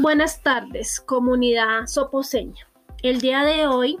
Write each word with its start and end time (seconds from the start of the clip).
Buenas 0.00 0.44
tardes, 0.44 1.00
comunidad 1.00 1.86
soposeña. 1.88 2.68
El 3.02 3.20
día 3.20 3.42
de 3.42 3.66
hoy 3.66 3.98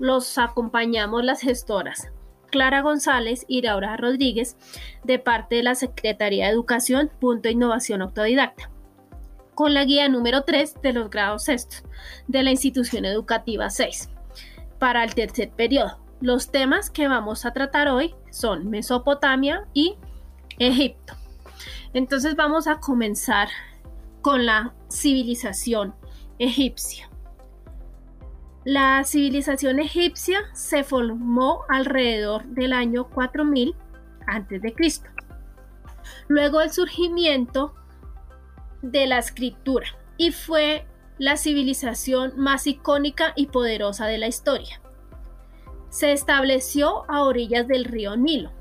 los 0.00 0.38
acompañamos 0.38 1.24
las 1.24 1.40
gestoras 1.40 2.08
Clara 2.50 2.80
González 2.80 3.44
y 3.46 3.62
Laura 3.62 3.96
Rodríguez 3.96 4.56
de 5.04 5.20
parte 5.20 5.54
de 5.54 5.62
la 5.62 5.76
Secretaría 5.76 6.46
de 6.46 6.52
Educación, 6.52 7.12
Punto 7.20 7.48
Innovación 7.48 8.02
Autodidacta, 8.02 8.70
con 9.54 9.72
la 9.72 9.84
guía 9.84 10.08
número 10.08 10.42
3 10.42 10.82
de 10.82 10.94
los 10.94 11.10
grados 11.10 11.44
sextos 11.44 11.84
de 12.26 12.42
la 12.42 12.50
institución 12.50 13.04
educativa 13.04 13.70
6 13.70 14.10
para 14.80 15.04
el 15.04 15.14
tercer 15.14 15.50
periodo. 15.50 16.00
Los 16.20 16.50
temas 16.50 16.90
que 16.90 17.06
vamos 17.06 17.46
a 17.46 17.52
tratar 17.52 17.86
hoy 17.86 18.16
son 18.32 18.68
Mesopotamia 18.68 19.64
y 19.74 19.94
Egipto. 20.58 21.14
Entonces 21.94 22.34
vamos 22.34 22.66
a 22.66 22.80
comenzar 22.80 23.48
con 24.22 24.46
la 24.46 24.74
civilización 24.88 25.94
egipcia. 26.38 27.08
La 28.64 29.04
civilización 29.04 29.78
egipcia 29.78 30.40
se 30.52 30.84
formó 30.84 31.64
alrededor 31.68 32.44
del 32.44 32.72
año 32.72 33.08
4000 33.08 33.74
a.C. 34.26 34.74
Luego 36.28 36.58
del 36.58 36.70
surgimiento 36.70 37.74
de 38.82 39.06
la 39.06 39.18
escritura 39.18 39.86
y 40.16 40.32
fue 40.32 40.86
la 41.18 41.36
civilización 41.36 42.34
más 42.36 42.66
icónica 42.66 43.32
y 43.36 43.46
poderosa 43.46 44.06
de 44.06 44.18
la 44.18 44.26
historia. 44.26 44.80
Se 45.88 46.12
estableció 46.12 47.10
a 47.10 47.24
orillas 47.24 47.66
del 47.66 47.84
río 47.84 48.16
Nilo, 48.16 48.52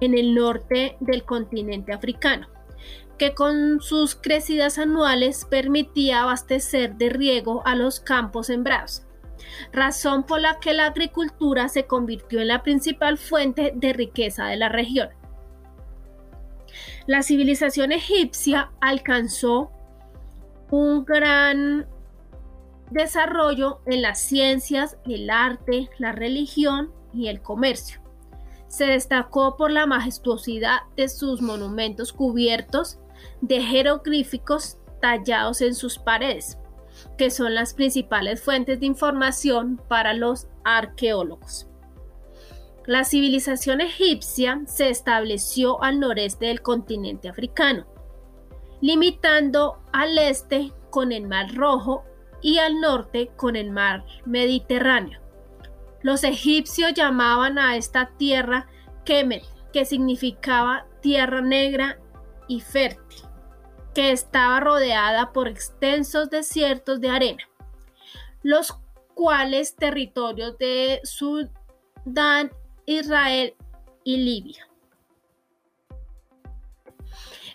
en 0.00 0.16
el 0.16 0.34
norte 0.34 0.96
del 1.00 1.24
continente 1.24 1.92
africano 1.92 2.48
que 3.18 3.34
con 3.34 3.80
sus 3.80 4.14
crecidas 4.14 4.78
anuales 4.78 5.44
permitía 5.44 6.22
abastecer 6.22 6.94
de 6.94 7.10
riego 7.10 7.62
a 7.66 7.74
los 7.74 8.00
campos 8.00 8.46
sembrados, 8.46 9.02
razón 9.72 10.24
por 10.24 10.40
la 10.40 10.60
que 10.60 10.72
la 10.72 10.86
agricultura 10.86 11.68
se 11.68 11.86
convirtió 11.86 12.40
en 12.40 12.48
la 12.48 12.62
principal 12.62 13.18
fuente 13.18 13.72
de 13.74 13.92
riqueza 13.92 14.46
de 14.46 14.56
la 14.56 14.68
región. 14.68 15.08
La 17.06 17.22
civilización 17.22 17.92
egipcia 17.92 18.70
alcanzó 18.80 19.72
un 20.70 21.04
gran 21.04 21.86
desarrollo 22.90 23.80
en 23.86 24.02
las 24.02 24.20
ciencias, 24.20 24.98
el 25.06 25.30
arte, 25.30 25.88
la 25.98 26.12
religión 26.12 26.92
y 27.12 27.28
el 27.28 27.40
comercio. 27.40 28.00
Se 28.68 28.84
destacó 28.86 29.56
por 29.56 29.70
la 29.70 29.86
majestuosidad 29.86 30.80
de 30.96 31.08
sus 31.08 31.40
monumentos 31.40 32.12
cubiertos 32.12 32.98
de 33.40 33.62
jeroglíficos 33.62 34.78
tallados 35.00 35.60
en 35.60 35.74
sus 35.74 35.98
paredes, 35.98 36.58
que 37.16 37.30
son 37.30 37.54
las 37.54 37.74
principales 37.74 38.42
fuentes 38.42 38.80
de 38.80 38.86
información 38.86 39.80
para 39.88 40.14
los 40.14 40.48
arqueólogos. 40.64 41.66
La 42.86 43.04
civilización 43.04 43.80
egipcia 43.80 44.62
se 44.66 44.88
estableció 44.88 45.82
al 45.82 46.00
noreste 46.00 46.46
del 46.46 46.62
continente 46.62 47.28
africano, 47.28 47.86
limitando 48.80 49.78
al 49.92 50.16
este 50.18 50.72
con 50.90 51.12
el 51.12 51.26
Mar 51.26 51.54
Rojo 51.54 52.04
y 52.40 52.58
al 52.58 52.80
norte 52.80 53.30
con 53.36 53.56
el 53.56 53.70
Mar 53.70 54.04
Mediterráneo. 54.24 55.20
Los 56.02 56.24
egipcios 56.24 56.94
llamaban 56.94 57.58
a 57.58 57.76
esta 57.76 58.10
tierra 58.16 58.68
Kemet, 59.04 59.44
que 59.72 59.84
significaba 59.84 60.86
tierra 61.00 61.40
negra 61.40 61.98
y 62.46 62.60
fértil, 62.60 63.22
que 63.94 64.12
estaba 64.12 64.60
rodeada 64.60 65.32
por 65.32 65.48
extensos 65.48 66.30
desiertos 66.30 67.00
de 67.00 67.10
arena, 67.10 67.48
los 68.42 68.78
cuales 69.14 69.74
territorios 69.74 70.56
de 70.58 71.00
Sudán, 71.02 72.52
Israel 72.86 73.54
y 74.04 74.16
Libia. 74.18 74.68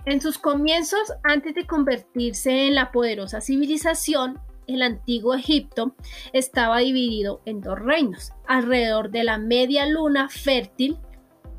En 0.05 0.19
sus 0.19 0.37
comienzos, 0.37 1.13
antes 1.23 1.55
de 1.55 1.65
convertirse 1.65 2.67
en 2.67 2.75
la 2.75 2.91
poderosa 2.91 3.39
civilización, 3.39 4.39
el 4.67 4.81
antiguo 4.81 5.33
Egipto 5.33 5.95
estaba 6.31 6.79
dividido 6.79 7.41
en 7.45 7.61
dos 7.61 7.79
reinos, 7.79 8.33
alrededor 8.47 9.11
de 9.11 9.23
la 9.23 9.37
media 9.37 9.85
luna 9.85 10.29
fértil 10.29 10.97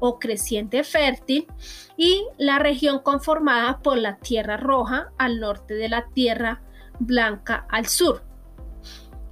o 0.01 0.19
creciente 0.19 0.85
fértil 0.85 1.47
y 1.97 2.25
la 2.39 2.59
región 2.59 2.99
conformada 2.99 3.81
por 3.81 3.99
la 3.99 4.19
Tierra 4.19 4.57
Roja 4.57 5.13
al 5.19 5.41
norte 5.41 5.75
de 5.75 5.89
la 5.89 6.07
Tierra 6.13 6.63
Blanca 6.99 7.67
al 7.71 7.87
sur. 7.87 8.23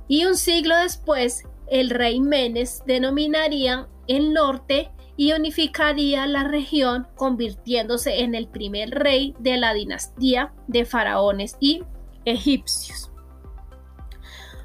Y 0.09 0.25
un 0.25 0.37
siglo 0.37 0.77
después, 0.77 1.45
el 1.69 1.91
rey 1.91 2.21
Menes 2.21 2.83
denominaría 2.87 3.89
el 4.07 4.33
norte 4.33 4.91
y 5.17 5.33
unificaría 5.33 6.27
la 6.27 6.45
región, 6.45 7.07
convirtiéndose 7.17 8.21
en 8.21 8.35
el 8.35 8.49
primer 8.49 8.91
rey 8.91 9.35
de 9.39 9.57
la 9.57 9.75
dinastía 9.75 10.53
de 10.67 10.85
faraones 10.85 11.57
y 11.61 11.83
egipcios. 12.25 13.12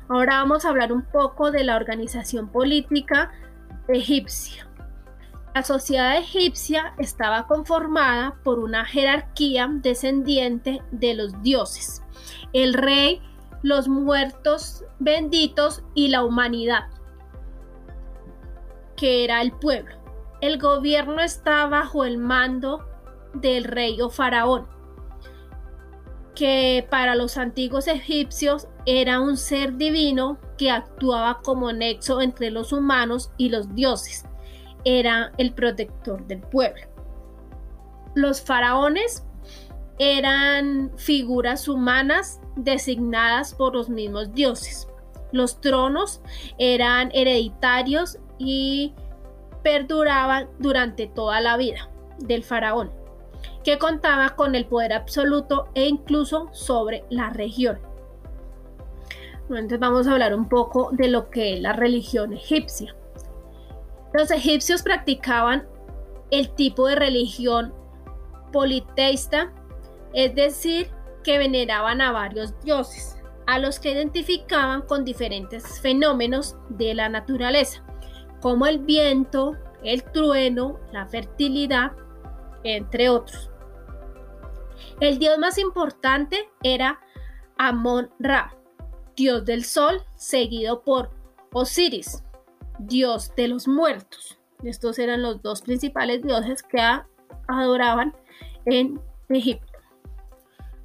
Ahora 0.10 0.38
vamos 0.38 0.64
a 0.64 0.70
hablar 0.70 0.94
un 0.94 1.04
poco 1.04 1.52
de 1.52 1.64
la 1.64 1.76
organización 1.76 2.50
política 2.50 3.32
egipcia. 3.90 4.68
La 5.54 5.64
sociedad 5.64 6.18
egipcia 6.18 6.94
estaba 6.98 7.48
conformada 7.48 8.36
por 8.44 8.60
una 8.60 8.86
jerarquía 8.86 9.68
descendiente 9.70 10.82
de 10.92 11.14
los 11.14 11.42
dioses, 11.42 12.04
el 12.54 12.74
rey, 12.74 13.22
los 13.64 13.88
muertos 13.88 14.86
benditos 15.00 15.84
y 15.94 16.10
la 16.10 16.24
humanidad, 16.24 16.86
que 18.96 19.24
era 19.24 19.42
el 19.42 19.52
pueblo. 19.52 19.96
El 20.40 20.60
gobierno 20.60 21.22
está 21.22 21.66
bajo 21.66 22.06
el 22.06 22.18
mando 22.18 22.88
del 23.34 23.64
rey 23.64 24.00
o 24.00 24.10
faraón, 24.10 24.68
que 26.38 26.86
para 26.92 27.16
los 27.16 27.36
antiguos 27.36 27.88
egipcios 27.88 28.68
era 28.86 29.20
un 29.20 29.38
ser 29.38 29.76
divino 29.76 30.38
que 30.56 30.70
actuaba 30.70 31.42
como 31.44 31.74
nexo 31.74 32.22
entre 32.22 32.52
los 32.52 32.72
humanos 32.72 33.32
y 33.38 33.50
los 33.50 33.74
dioses 33.74 34.24
era 34.86 35.32
el 35.40 35.52
protector 35.52 36.26
del 36.28 36.42
pueblo. 36.42 36.84
Los 38.14 38.40
faraones 38.40 39.26
eran 39.98 40.92
figuras 40.96 41.68
humanas 41.68 42.40
designadas 42.56 43.56
por 43.56 43.74
los 43.74 43.90
mismos 43.90 44.32
dioses. 44.34 44.88
Los 45.32 45.60
tronos 45.60 46.22
eran 46.60 47.10
hereditarios 47.16 48.20
y 48.38 48.94
perduraban 49.64 50.50
durante 50.60 51.08
toda 51.08 51.42
la 51.42 51.58
vida 51.58 51.90
del 52.20 52.44
faraón, 52.44 52.92
que 53.68 53.78
contaba 53.78 54.30
con 54.30 54.56
el 54.56 54.66
poder 54.66 54.94
absoluto 54.94 55.68
e 55.74 55.90
incluso 55.90 56.48
sobre 56.54 57.04
la 57.10 57.32
región. 57.32 57.78
Entonces 59.50 59.78
vamos 59.78 60.08
a 60.08 60.14
hablar 60.14 60.34
un 60.34 60.48
poco 60.48 60.92
de 60.94 61.10
lo 61.10 61.30
que 61.30 61.56
es 61.56 61.62
la 61.62 61.74
religión 61.74 62.32
egipcia. 62.32 62.96
Los 64.14 64.32
egipcios 64.32 64.84
practicaban 64.84 65.68
el 66.32 66.50
tipo 66.56 66.88
de 66.88 66.96
religión 66.96 67.74
politeísta, 68.54 69.52
es 70.14 70.34
decir, 70.34 70.90
que 71.26 71.38
veneraban 71.38 72.00
a 72.00 72.14
varios 72.14 72.58
dioses, 72.62 73.22
a 73.48 73.60
los 73.60 73.82
que 73.82 73.92
identificaban 73.92 74.84
con 74.84 75.04
diferentes 75.04 75.82
fenómenos 75.82 76.56
de 76.70 76.96
la 76.96 77.10
naturaleza, 77.10 77.84
como 78.40 78.66
el 78.66 78.80
viento, 78.80 79.58
el 79.84 80.06
trueno, 80.06 80.80
la 80.94 81.06
fertilidad, 81.06 81.92
entre 82.64 83.10
otros. 83.10 83.52
El 85.00 85.20
dios 85.20 85.38
más 85.38 85.58
importante 85.58 86.50
era 86.64 87.00
Amon-Ra, 87.58 88.56
dios 89.16 89.46
del 89.46 89.64
sol, 89.64 90.02
seguido 90.16 90.82
por 90.82 91.12
Osiris, 91.54 92.24
dios 92.80 93.34
de 93.36 93.48
los 93.48 93.68
muertos. 93.68 94.40
Estos 94.64 94.98
eran 94.98 95.22
los 95.22 95.42
dos 95.42 95.62
principales 95.62 96.24
dioses 96.24 96.64
que 96.64 96.82
adoraban 97.48 98.16
en 98.66 99.00
Egipto. 99.30 99.74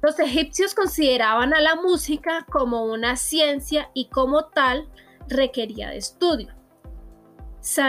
Los 0.03 0.19
egipcios 0.19 0.75
consideraban 0.75 1.53
a 1.53 1.61
la 1.61 1.75
música 1.75 2.45
como 2.51 2.85
una 2.85 3.15
ciencia 3.15 3.89
y 3.93 4.09
como 4.09 4.45
tal 4.45 4.87
requería 5.27 5.89
de 5.89 5.97
estudio. 5.97 6.53
Se 7.61 7.81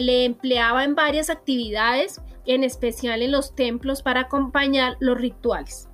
le 0.00 0.24
empleaba 0.24 0.82
en 0.84 0.96
varias 0.96 1.30
actividades, 1.30 2.20
en 2.46 2.64
especial 2.64 3.22
en 3.22 3.32
los 3.32 3.54
templos 3.54 4.02
para 4.02 4.20
acompañar 4.20 4.96
los 5.00 5.18
rituales. 5.18 5.88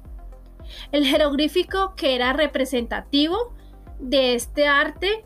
El 0.93 1.07
jeroglífico 1.07 1.95
que 1.97 2.15
era 2.15 2.33
representativo 2.33 3.55
de 3.99 4.35
este 4.35 4.67
arte 4.67 5.25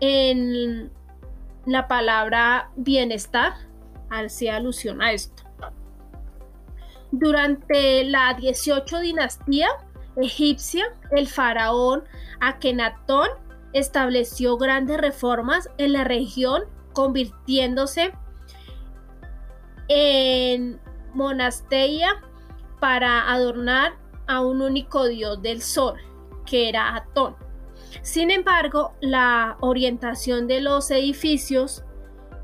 en 0.00 0.90
la 1.66 1.88
palabra 1.88 2.70
bienestar 2.76 3.54
hacía 4.10 4.56
alusión 4.56 5.02
a 5.02 5.12
esto. 5.12 5.42
Durante 7.10 8.04
la 8.04 8.34
18 8.34 9.00
dinastía, 9.00 9.68
egipcia, 10.16 10.84
el 11.12 11.28
faraón 11.28 12.04
Akenatón 12.40 13.28
estableció 13.72 14.56
grandes 14.56 14.98
reformas 14.98 15.68
en 15.78 15.92
la 15.92 16.04
región, 16.04 16.64
convirtiéndose 16.92 18.14
en 19.88 20.80
monasteria 21.14 22.22
para 22.80 23.30
adornar 23.32 23.94
a 24.26 24.40
un 24.40 24.62
único 24.62 25.06
dios 25.06 25.40
del 25.42 25.62
sol, 25.62 25.98
que 26.46 26.68
era 26.68 26.94
Atón. 26.94 27.36
Sin 28.02 28.30
embargo, 28.30 28.94
la 29.00 29.56
orientación 29.60 30.46
de 30.46 30.60
los 30.60 30.90
edificios 30.90 31.84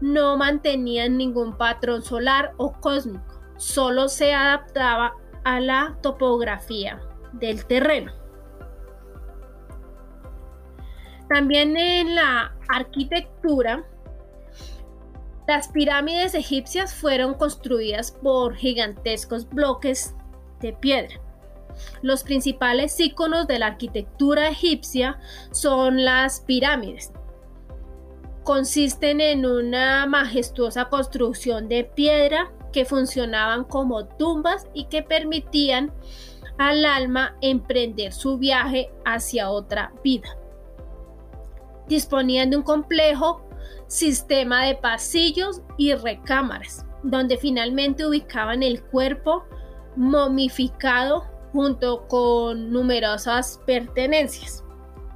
no 0.00 0.36
mantenía 0.36 1.08
ningún 1.08 1.56
patrón 1.56 2.02
solar 2.02 2.52
o 2.56 2.72
cósmico, 2.72 3.40
solo 3.56 4.08
se 4.08 4.32
adaptaba 4.32 5.14
a 5.44 5.60
la 5.60 5.98
topografía 6.02 7.00
del 7.32 7.64
terreno. 7.66 8.12
También 11.28 11.76
en 11.76 12.14
la 12.16 12.56
arquitectura, 12.68 13.84
las 15.50 15.66
pirámides 15.66 16.34
egipcias 16.34 16.94
fueron 16.94 17.34
construidas 17.34 18.12
por 18.12 18.54
gigantescos 18.54 19.48
bloques 19.48 20.14
de 20.60 20.72
piedra. 20.72 21.20
Los 22.02 22.22
principales 22.22 23.00
iconos 23.00 23.48
de 23.48 23.58
la 23.58 23.66
arquitectura 23.66 24.48
egipcia 24.48 25.18
son 25.50 26.04
las 26.04 26.42
pirámides. 26.42 27.10
Consisten 28.44 29.20
en 29.20 29.44
una 29.44 30.06
majestuosa 30.06 30.84
construcción 30.84 31.68
de 31.68 31.82
piedra 31.82 32.52
que 32.72 32.84
funcionaban 32.84 33.64
como 33.64 34.06
tumbas 34.06 34.68
y 34.72 34.84
que 34.84 35.02
permitían 35.02 35.92
al 36.58 36.84
alma 36.84 37.36
emprender 37.40 38.12
su 38.12 38.38
viaje 38.38 38.92
hacia 39.04 39.50
otra 39.50 39.92
vida. 40.04 40.28
Disponían 41.88 42.50
de 42.50 42.58
un 42.58 42.62
complejo 42.62 43.49
sistema 43.86 44.64
de 44.64 44.74
pasillos 44.76 45.62
y 45.76 45.94
recámaras, 45.94 46.84
donde 47.02 47.36
finalmente 47.36 48.06
ubicaban 48.06 48.62
el 48.62 48.82
cuerpo 48.82 49.44
momificado 49.96 51.24
junto 51.52 52.06
con 52.08 52.70
numerosas 52.70 53.60
pertenencias, 53.66 54.64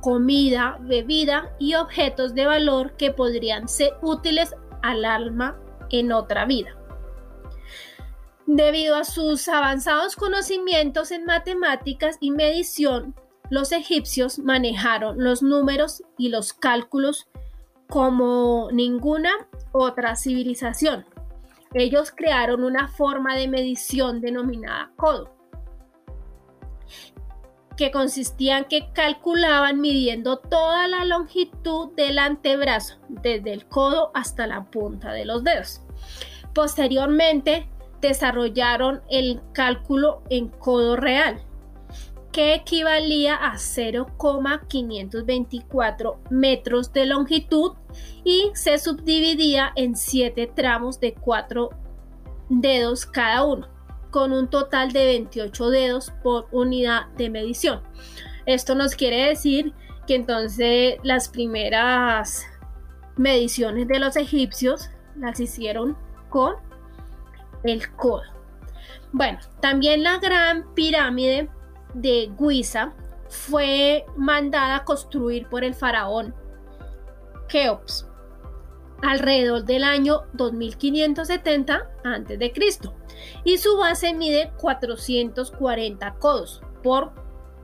comida, 0.01 0.79
bebida 0.81 1.55
y 1.59 1.75
objetos 1.75 2.35
de 2.35 2.47
valor 2.47 2.97
que 2.97 3.12
podrían 3.12 3.69
ser 3.69 3.95
útiles 4.03 4.55
al 4.83 5.05
alma 5.05 5.59
en 5.91 6.12
otra 6.12 6.45
vida. 6.45 6.77
Debido 8.47 8.97
a 8.97 9.05
sus 9.05 9.49
avanzados 9.49 10.17
conocimientos 10.17 11.11
en 11.12 11.25
matemáticas 11.25 12.19
y 12.21 12.31
medición, 12.31 13.15
los 13.49 13.73
egipcios 13.73 14.39
manejaron 14.39 15.23
los 15.23 15.43
números 15.43 16.03
y 16.19 16.29
los 16.29 16.53
cálculos 16.53 17.27
como 17.89 18.69
ninguna 18.73 19.31
otra 19.73 20.17
civilización. 20.17 21.05
Ellos 21.73 22.13
crearon 22.15 22.63
una 22.63 22.89
forma 22.89 23.37
de 23.37 23.49
medición 23.49 24.21
denominada 24.21 24.93
codo, 24.97 25.35
que 27.77 27.91
consistía 27.91 28.59
en 28.59 28.65
que 28.67 28.93
calculaban 28.93 29.81
midiendo 29.81 30.39
toda 30.39 30.87
la 30.87 31.05
longitud 31.05 31.93
del 31.97 32.19
antebrazo, 32.21 32.99
desde 33.09 33.53
el 33.53 33.67
codo 33.67 34.13
hasta 34.15 34.47
la 34.47 34.65
punta 34.71 35.13
de 35.13 35.25
los 35.25 35.43
dedos. 35.43 35.83
Posteriormente, 36.55 37.69
desarrollaron 38.01 39.03
el 39.11 39.41
cálculo 39.53 40.23
en 40.31 40.49
codo 40.49 40.95
real, 40.95 41.43
que 42.35 42.53
equivalía 42.53 43.37
a 43.37 43.57
0,524 43.57 46.21
metros 46.31 46.93
de 46.93 47.07
longitud 47.07 47.75
y 48.25 48.51
se 48.55 48.77
subdividía 48.79 49.71
en 49.77 49.95
7 49.95 50.51
tramos 50.53 50.99
de 50.99 51.15
4 51.15 51.71
dedos 52.49 53.07
cada 53.07 53.45
uno 53.45 53.69
con 54.11 54.33
un 54.33 54.51
total 54.51 54.91
de 54.91 55.07
28 55.07 55.71
dedos 55.71 56.13
por 56.25 56.49
unidad 56.51 57.07
de 57.17 57.31
medición. 57.31 57.83
Esto 58.47 58.75
nos 58.75 58.97
quiere 58.97 59.29
decir 59.29 59.73
que 60.09 60.17
entonces 60.17 60.97
las 61.05 61.29
primeras 61.29 62.45
mediciones 63.17 63.87
de 63.87 64.01
los 64.01 64.17
egipcios 64.17 64.91
las 65.17 65.39
hicieron 65.39 65.97
con 66.31 66.57
el 67.63 67.93
codo. 67.93 68.25
Bueno, 69.13 69.39
también 69.61 70.03
la 70.03 70.19
gran 70.19 70.75
pirámide 70.75 71.49
de 71.94 72.31
Guiza 72.38 72.93
fue 73.29 74.05
mandada 74.17 74.76
a 74.76 74.85
construir 74.85 75.49
por 75.49 75.64
el 75.64 75.75
faraón 75.75 76.35
Keops 77.49 78.06
alrededor 79.02 79.64
del 79.64 79.82
año 79.85 80.23
2570 80.32 81.91
a.C. 82.05 82.52
y 83.44 83.58
su 83.58 83.76
base 83.76 84.14
mide 84.14 84.50
440 84.58 86.14
codos 86.14 86.62
por 86.82 87.12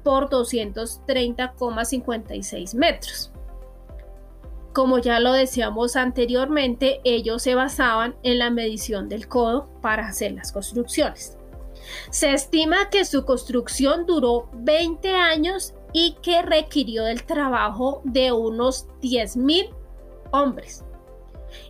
por 0.03 0.29
230,56 0.31 2.75
metros. 2.75 3.32
Como 4.73 4.99
ya 4.99 5.21
lo 5.21 5.33
decíamos 5.33 5.97
anteriormente, 5.97 7.01
ellos 7.05 7.43
se 7.43 7.55
basaban 7.55 8.17
en 8.23 8.39
la 8.39 8.51
medición 8.51 9.09
del 9.09 9.29
codo 9.29 9.69
para 9.83 10.07
hacer 10.07 10.33
las 10.33 10.51
construcciones. 10.51 11.37
Se 12.11 12.33
estima 12.33 12.89
que 12.91 13.05
su 13.05 13.25
construcción 13.25 14.07
duró 14.07 14.49
20 14.55 15.11
años 15.15 15.75
y 15.93 16.17
que 16.23 16.41
requirió 16.41 17.05
del 17.05 17.25
trabajo 17.25 18.01
de 18.05 18.33
unos 18.33 18.87
10.000 19.03 19.75
hombres. 20.31 20.85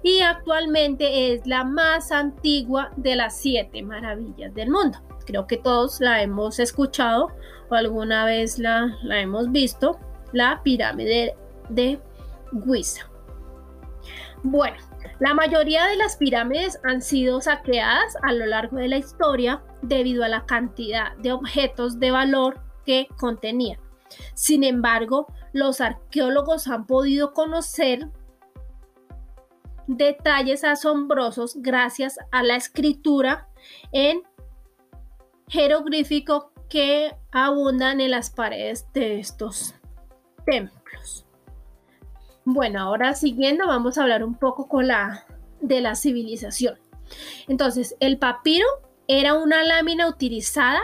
Y 0.05 0.21
actualmente 0.21 1.35
es 1.35 1.45
la 1.45 1.65
más 1.65 2.13
antigua 2.13 2.93
de 2.97 3.17
las 3.17 3.37
siete 3.37 3.83
maravillas 3.83 4.55
del 4.55 4.71
mundo. 4.71 4.99
Creo 5.27 5.49
que 5.49 5.57
todos 5.57 6.01
la 6.01 6.23
hemos 6.23 6.61
escuchado 6.61 7.33
o 7.69 7.75
alguna 7.75 8.25
vez 8.25 8.61
la, 8.61 8.97
la 9.03 9.21
hemos 9.21 9.51
visto, 9.51 9.99
la 10.33 10.63
pirámide 10.63 11.35
de 11.69 12.01
Bueno, 14.43 14.77
la 15.21 15.35
mayoría 15.35 15.87
de 15.87 15.97
las 15.97 16.17
pirámides 16.17 16.79
han 16.85 17.01
sido 17.01 17.41
saqueadas 17.41 18.17
a 18.23 18.33
lo 18.33 18.47
largo 18.47 18.77
de 18.77 18.89
la 18.89 18.99
historia 18.99 19.63
debido 19.83 20.25
a 20.25 20.29
la 20.29 20.47
cantidad 20.47 21.17
de 21.19 21.33
objetos 21.33 22.01
de 22.01 22.11
valor 22.11 22.61
que 22.85 23.07
contenían. 23.19 23.79
Sin 24.35 24.65
embargo, 24.65 25.27
los 25.53 25.81
arqueólogos 25.81 26.67
han 26.67 26.87
podido 26.87 27.33
conocer 27.33 28.09
detalles 29.87 30.65
asombrosos 30.65 31.57
gracias 31.57 32.19
a 32.31 32.43
la 32.43 32.57
escritura 32.57 33.49
en 33.93 34.23
jeroglífico 35.49 36.53
que 36.69 37.15
abundan 37.31 38.01
en 38.01 38.11
las 38.11 38.31
paredes 38.31 38.87
de 38.93 39.21
estos 39.21 39.75
templos. 40.47 40.82
Bueno, 42.45 42.81
ahora 42.81 43.15
siguiendo 43.15 43.67
vamos 43.67 43.99
a 43.99 44.03
hablar 44.03 44.25
un 44.25 44.35
poco 44.35 44.69
con 44.69 44.89
la, 44.89 45.25
de 45.61 45.81
la 45.81 45.95
civilización. 45.95 46.77
Entonces, 47.49 47.97
el 48.01 48.19
papiro 48.19 48.67
era 49.07 49.35
una 49.35 49.63
lámina 49.63 50.09
utilizada 50.09 50.81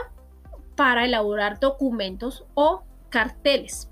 para 0.76 1.04
elaborar 1.04 1.58
documentos 1.58 2.44
o 2.54 2.82
carteles. 3.08 3.88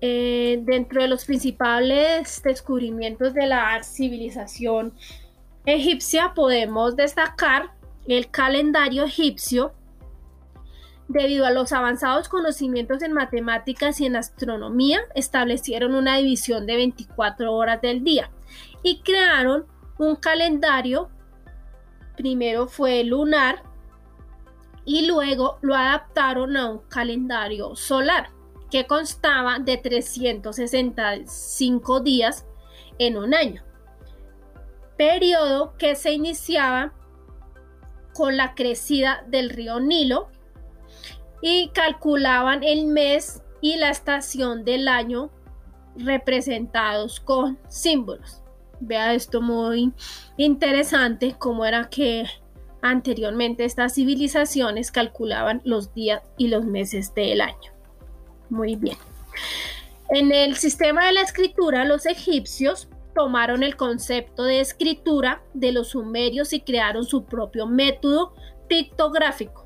Eh, 0.00 0.58
dentro 0.62 1.00
de 1.00 1.08
los 1.08 1.24
principales 1.24 2.42
descubrimientos 2.42 3.34
de 3.34 3.46
la 3.46 3.80
civilización 3.84 4.92
egipcia 5.64 6.32
podemos 6.34 6.96
destacar 6.96 7.70
el 8.08 8.28
calendario 8.28 9.04
egipcio, 9.04 9.72
Debido 11.08 11.46
a 11.46 11.50
los 11.50 11.72
avanzados 11.72 12.28
conocimientos 12.28 13.02
en 13.02 13.12
matemáticas 13.12 14.00
y 14.00 14.06
en 14.06 14.14
astronomía, 14.16 15.00
establecieron 15.14 15.94
una 15.94 16.16
división 16.16 16.66
de 16.66 16.76
24 16.76 17.52
horas 17.52 17.82
del 17.82 18.02
día 18.04 18.30
y 18.82 19.00
crearon 19.00 19.66
un 19.98 20.16
calendario. 20.16 21.10
Primero 22.16 22.66
fue 22.66 23.04
lunar 23.04 23.62
y 24.84 25.06
luego 25.06 25.58
lo 25.60 25.74
adaptaron 25.74 26.56
a 26.56 26.70
un 26.70 26.78
calendario 26.88 27.76
solar 27.76 28.30
que 28.70 28.86
constaba 28.86 29.58
de 29.58 29.76
365 29.76 32.00
días 32.00 32.46
en 32.98 33.18
un 33.18 33.34
año, 33.34 33.62
periodo 34.96 35.74
que 35.76 35.94
se 35.94 36.12
iniciaba 36.12 36.94
con 38.14 38.36
la 38.36 38.54
crecida 38.54 39.24
del 39.26 39.50
río 39.50 39.80
Nilo 39.80 40.30
y 41.42 41.68
calculaban 41.74 42.62
el 42.62 42.86
mes 42.86 43.42
y 43.60 43.76
la 43.76 43.90
estación 43.90 44.64
del 44.64 44.88
año 44.88 45.30
representados 45.96 47.20
con 47.20 47.58
símbolos. 47.68 48.42
Vea 48.80 49.12
esto 49.12 49.42
muy 49.42 49.92
interesante, 50.38 51.36
como 51.38 51.66
era 51.66 51.90
que 51.90 52.24
anteriormente 52.80 53.64
estas 53.64 53.94
civilizaciones 53.94 54.90
calculaban 54.90 55.60
los 55.64 55.92
días 55.94 56.22
y 56.38 56.48
los 56.48 56.64
meses 56.64 57.14
del 57.14 57.40
año. 57.40 57.72
Muy 58.48 58.76
bien. 58.76 58.96
En 60.10 60.32
el 60.32 60.56
sistema 60.56 61.06
de 61.06 61.12
la 61.12 61.22
escritura, 61.22 61.84
los 61.84 62.06
egipcios 62.06 62.88
tomaron 63.14 63.62
el 63.62 63.76
concepto 63.76 64.44
de 64.44 64.60
escritura 64.60 65.42
de 65.54 65.72
los 65.72 65.88
sumerios 65.88 66.52
y 66.52 66.60
crearon 66.60 67.04
su 67.04 67.24
propio 67.24 67.66
método 67.66 68.34
pictográfico, 68.68 69.61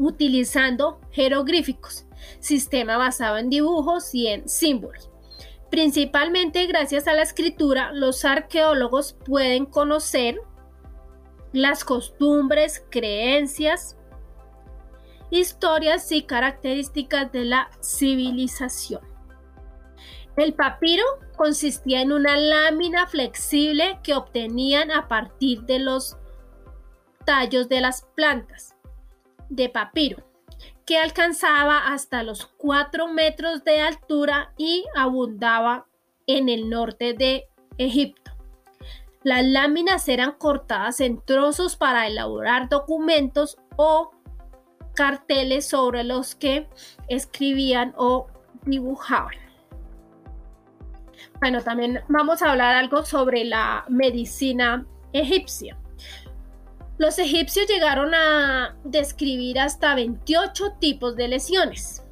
utilizando 0.00 0.98
jeroglíficos, 1.10 2.06
sistema 2.40 2.96
basado 2.96 3.36
en 3.36 3.50
dibujos 3.50 4.14
y 4.14 4.28
en 4.28 4.48
símbolos. 4.48 5.10
Principalmente 5.70 6.66
gracias 6.66 7.06
a 7.06 7.12
la 7.12 7.22
escritura, 7.22 7.92
los 7.92 8.24
arqueólogos 8.24 9.12
pueden 9.12 9.66
conocer 9.66 10.40
las 11.52 11.84
costumbres, 11.84 12.82
creencias, 12.90 13.96
historias 15.30 16.10
y 16.10 16.22
características 16.22 17.30
de 17.30 17.44
la 17.44 17.70
civilización. 17.82 19.02
El 20.36 20.54
papiro 20.54 21.04
consistía 21.36 22.00
en 22.00 22.12
una 22.12 22.38
lámina 22.38 23.06
flexible 23.06 24.00
que 24.02 24.14
obtenían 24.14 24.90
a 24.90 25.08
partir 25.08 25.62
de 25.62 25.78
los 25.78 26.16
tallos 27.26 27.68
de 27.68 27.82
las 27.82 28.02
plantas 28.14 28.74
de 29.50 29.68
papiro, 29.68 30.24
que 30.86 30.96
alcanzaba 30.96 31.92
hasta 31.92 32.22
los 32.22 32.46
4 32.46 33.08
metros 33.08 33.62
de 33.64 33.80
altura 33.80 34.54
y 34.56 34.84
abundaba 34.96 35.86
en 36.26 36.48
el 36.48 36.70
norte 36.70 37.12
de 37.12 37.48
Egipto. 37.76 38.32
Las 39.22 39.44
láminas 39.44 40.08
eran 40.08 40.32
cortadas 40.32 41.00
en 41.00 41.20
trozos 41.22 41.76
para 41.76 42.06
elaborar 42.06 42.70
documentos 42.70 43.58
o 43.76 44.12
carteles 44.94 45.68
sobre 45.68 46.04
los 46.04 46.34
que 46.34 46.68
escribían 47.08 47.92
o 47.96 48.28
dibujaban. 48.64 49.34
Bueno, 51.38 51.60
también 51.62 52.00
vamos 52.08 52.42
a 52.42 52.50
hablar 52.50 52.76
algo 52.76 53.04
sobre 53.04 53.44
la 53.44 53.84
medicina 53.88 54.86
egipcia. 55.12 55.76
Los 57.00 57.18
egipcios 57.18 57.66
llegaron 57.66 58.14
a 58.14 58.76
describir 58.84 59.58
hasta 59.58 59.94
28 59.94 60.72
tipos 60.80 61.16
de 61.16 61.28
lesiones. 61.28 62.04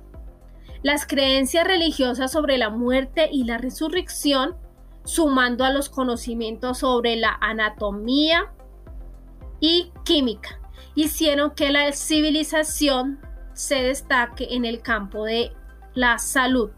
Las 0.82 1.06
creencias 1.06 1.66
religiosas 1.66 2.32
sobre 2.32 2.56
la 2.56 2.70
muerte 2.70 3.28
y 3.30 3.44
la 3.44 3.58
resurrección, 3.58 4.56
sumando 5.04 5.66
a 5.66 5.70
los 5.70 5.90
conocimientos 5.90 6.78
sobre 6.78 7.16
la 7.16 7.36
anatomía 7.42 8.50
y 9.60 9.92
química, 10.06 10.58
hicieron 10.94 11.50
que 11.50 11.70
la 11.70 11.92
civilización 11.92 13.20
se 13.52 13.82
destaque 13.82 14.48
en 14.52 14.64
el 14.64 14.80
campo 14.80 15.26
de 15.26 15.52
la 15.92 16.16
salud. 16.16 16.70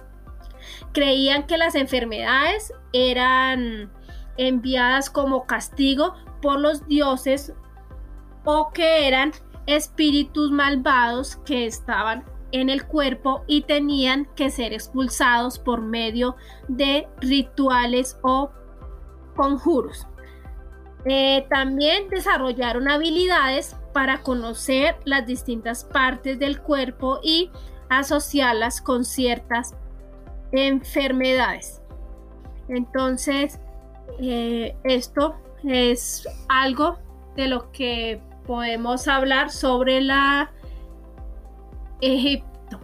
Creían 0.93 1.47
que 1.47 1.59
las 1.59 1.77
enfermedades 1.77 2.73
eran 2.93 3.93
enviadas 4.37 5.11
como 5.11 5.47
castigo 5.47 6.17
por 6.43 6.59
los 6.59 6.89
dioses 6.89 7.55
o 8.45 8.71
que 8.73 9.07
eran 9.07 9.33
espíritus 9.67 10.51
malvados 10.51 11.37
que 11.45 11.67
estaban 11.67 12.25
en 12.53 12.69
el 12.69 12.87
cuerpo 12.87 13.45
y 13.47 13.63
tenían 13.63 14.27
que 14.35 14.51
ser 14.51 14.73
expulsados 14.73 15.59
por 15.59 15.83
medio 15.83 16.37
de 16.69 17.09
rituales 17.21 18.19
o 18.23 18.51
conjuros. 19.37 20.07
Eh, 21.05 21.47
también 21.49 22.09
desarrollaron 22.11 22.89
habilidades 22.89 23.77
para 23.95 24.23
conocer 24.23 24.97
las 25.05 25.27
distintas 25.27 25.85
partes 25.85 26.39
del 26.39 26.61
cuerpo 26.61 27.21
y 27.23 27.51
asociarlas 27.89 28.81
con 28.83 29.05
ciertas 29.05 29.75
enfermedades. 30.53 31.81
Entonces, 32.69 33.59
eh, 34.21 34.77
esto 34.85 35.37
es 35.65 36.29
algo 36.49 36.99
de 37.37 37.49
lo 37.49 37.73
que 37.73 38.21
podemos 38.47 39.09
hablar 39.09 39.51
sobre 39.51 40.01
la 40.01 40.51
Egipto. 42.01 42.81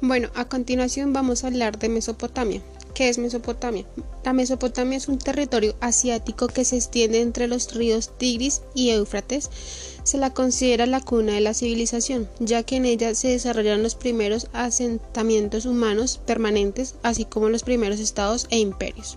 Bueno, 0.00 0.30
a 0.34 0.46
continuación 0.46 1.12
vamos 1.12 1.44
a 1.44 1.46
hablar 1.46 1.78
de 1.78 1.88
Mesopotamia. 1.88 2.60
¿Qué 2.94 3.08
es 3.08 3.16
Mesopotamia? 3.16 3.86
La 4.22 4.34
Mesopotamia 4.34 4.98
es 4.98 5.08
un 5.08 5.18
territorio 5.18 5.74
asiático 5.80 6.46
que 6.48 6.64
se 6.66 6.76
extiende 6.76 7.22
entre 7.22 7.48
los 7.48 7.72
ríos 7.74 8.10
Tigris 8.18 8.60
y 8.74 8.90
Éufrates. 8.90 9.48
Se 10.02 10.18
la 10.18 10.34
considera 10.34 10.84
la 10.84 11.00
cuna 11.00 11.32
de 11.32 11.40
la 11.40 11.54
civilización, 11.54 12.28
ya 12.38 12.64
que 12.64 12.76
en 12.76 12.84
ella 12.84 13.14
se 13.14 13.28
desarrollaron 13.28 13.82
los 13.82 13.94
primeros 13.94 14.48
asentamientos 14.52 15.64
humanos 15.64 16.20
permanentes, 16.26 16.96
así 17.02 17.24
como 17.24 17.48
los 17.48 17.62
primeros 17.62 17.98
estados 17.98 18.46
e 18.50 18.58
imperios. 18.58 19.16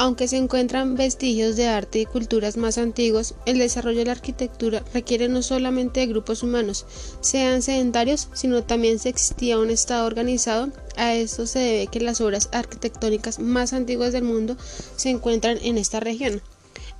Aunque 0.00 0.28
se 0.28 0.36
encuentran 0.36 0.94
vestigios 0.94 1.56
de 1.56 1.66
arte 1.66 1.98
y 1.98 2.06
culturas 2.06 2.56
más 2.56 2.78
antiguos, 2.78 3.34
el 3.46 3.58
desarrollo 3.58 3.98
de 3.98 4.04
la 4.04 4.12
arquitectura 4.12 4.84
requiere 4.94 5.28
no 5.28 5.42
solamente 5.42 5.98
de 5.98 6.06
grupos 6.06 6.44
humanos, 6.44 6.86
sean 7.20 7.62
sedentarios, 7.62 8.28
sino 8.32 8.62
también 8.62 9.00
si 9.00 9.08
existía 9.08 9.58
un 9.58 9.70
estado 9.70 10.06
organizado. 10.06 10.70
A 10.96 11.16
esto 11.16 11.48
se 11.48 11.58
debe 11.58 11.86
que 11.88 11.98
las 11.98 12.20
obras 12.20 12.48
arquitectónicas 12.52 13.40
más 13.40 13.72
antiguas 13.72 14.12
del 14.12 14.22
mundo 14.22 14.56
se 14.94 15.10
encuentran 15.10 15.58
en 15.62 15.78
esta 15.78 15.98
región. 15.98 16.42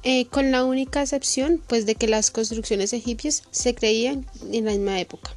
Eh, 0.02 0.26
con 0.26 0.50
la 0.50 0.64
única 0.64 1.00
excepción 1.00 1.62
pues 1.68 1.86
de 1.86 1.94
que 1.94 2.08
las 2.08 2.32
construcciones 2.32 2.92
egipcias 2.92 3.44
se 3.52 3.76
creían 3.76 4.26
en 4.50 4.64
la 4.64 4.72
misma 4.72 4.98
época. 4.98 5.36